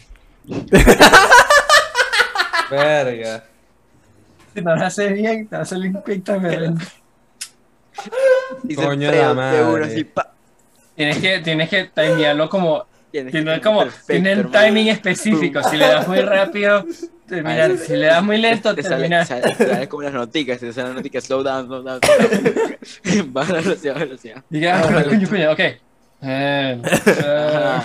[2.71, 3.43] Verga.
[4.53, 6.82] Si no lo haces bien, te va a salir un quick time event.
[8.76, 10.07] Coño feo, la de madre.
[10.95, 14.59] Tienes que, tienes que timearlo como, Tienes que como, perfecto, tiene un hermano.
[14.65, 15.63] timing específico.
[15.63, 16.86] Si le das muy rápido,
[17.36, 19.25] termina, Ah, si le das muy lento, te termina.
[19.25, 23.31] sale, como las noticas, te salen las noticas, slow down, slow down, slow down.
[23.34, 24.43] Baja la velocidad, velocidad.
[24.49, 25.59] Diga, ah, coño, coño, ok.
[26.25, 26.81] Eh,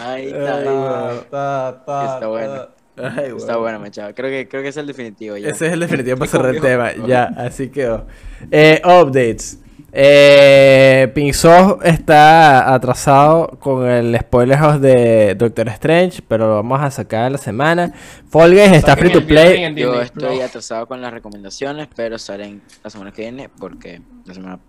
[0.07, 1.83] Ay, está.
[1.85, 2.69] ta, Está bueno.
[2.97, 4.13] Ay, Está bueno, machado.
[4.15, 5.49] Creo que, creo que es el definitivo ya.
[5.51, 6.93] Ese es el definitivo para cerrar el tema.
[7.07, 8.07] Ya, así quedó.
[8.51, 9.59] Eh, updates.
[9.91, 17.27] Eh, Pinzos está atrasado con el spoiler de Doctor Strange, pero lo vamos a sacar
[17.27, 17.93] en la semana.
[18.29, 19.75] Fall Guys está free to play.
[19.75, 24.61] Yo estoy atrasado con las recomendaciones, pero salen la semana que viene porque la semana...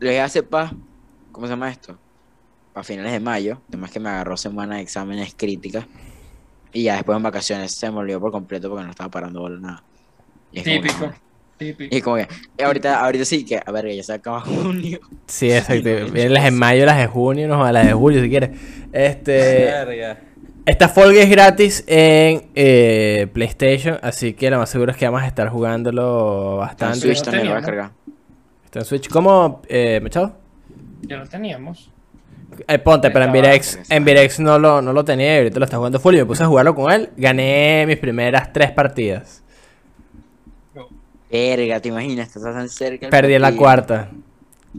[0.00, 0.72] Dejé hace pa...
[1.30, 1.98] ¿Cómo se llama esto?
[2.72, 3.60] Para finales de mayo.
[3.68, 5.86] Además que me agarró semana de exámenes críticas.
[6.72, 9.60] Y ya después en vacaciones se me olvidó por completo porque no estaba parando bola
[9.60, 9.84] nada.
[10.50, 11.12] Y es Típico.
[11.58, 12.28] Y como que...
[12.58, 13.60] y ahorita, ahorita sí que...
[13.64, 15.00] A ver, ya se acaba junio.
[15.26, 15.84] Sí, exacto.
[16.12, 18.50] Vienen las de mayo, las de junio, no, las de julio si quieres.
[18.92, 19.64] Este.
[19.64, 20.18] Verga.
[20.66, 25.22] Esta Fall Guys gratis en eh, PlayStation, así que lo más seguro es que vamos
[25.22, 27.00] a estar jugándolo En bastante.
[27.00, 27.90] Switch lo también lo voy a cargar.
[28.64, 29.08] Está en Switch.
[29.10, 30.38] ¿Cómo, eh, Machado?
[31.02, 31.90] Ya lo teníamos.
[32.66, 35.64] Eh, ponte, pero en Virex, en Virex no lo, no lo tenía y ahorita lo
[35.66, 37.10] está jugando full y me puse a jugarlo con él.
[37.16, 39.43] Gané mis primeras tres partidas.
[41.34, 42.28] Verga, ¿te imaginas?
[42.28, 43.10] Estás tan cerca.
[43.10, 44.08] Perdí en la cuarta.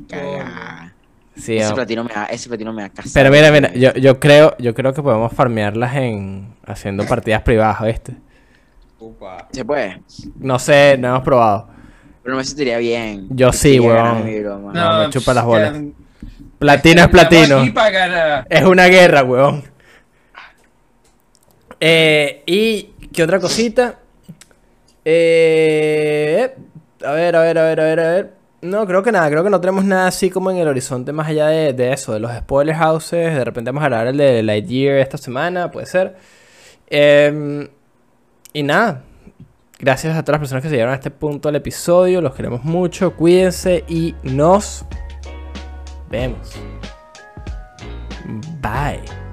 [0.07, 0.93] Cagada.
[1.35, 1.75] Sí, ese no.
[1.75, 3.11] platino me da, ese platino me da casado.
[3.13, 7.81] Pero mira, mira, yo, yo creo, yo creo que podemos farmearlas en haciendo partidas privadas,
[7.81, 8.15] ¿viste?
[8.99, 9.49] Upa.
[9.51, 10.01] ¿Se puede?
[10.39, 11.67] No sé, no hemos probado.
[12.23, 13.27] Pero me sentiría bien.
[13.31, 14.23] Yo sí, weón.
[14.73, 15.77] No, me chupa las bolas.
[16.57, 17.73] Platino es platino.
[17.73, 18.47] para.
[18.49, 19.61] Es una guerra, weón.
[21.81, 23.99] Eh, y qué otra cosita.
[25.05, 26.55] Eh,
[27.03, 28.33] a ver, a ver, a ver, a ver, a ver.
[28.61, 31.27] No, creo que nada, creo que no tenemos nada así como en el horizonte más
[31.27, 33.35] allá de, de eso, de los spoiler houses.
[33.35, 36.15] De repente vamos a grabar el de Lightyear esta semana, puede ser.
[36.87, 37.67] Em,
[38.53, 39.03] y nada,
[39.79, 42.21] gracias a todas las personas que se llegaron a este punto del episodio.
[42.21, 44.85] Los queremos mucho, cuídense y nos
[46.09, 46.55] vemos.
[48.61, 49.24] Bye.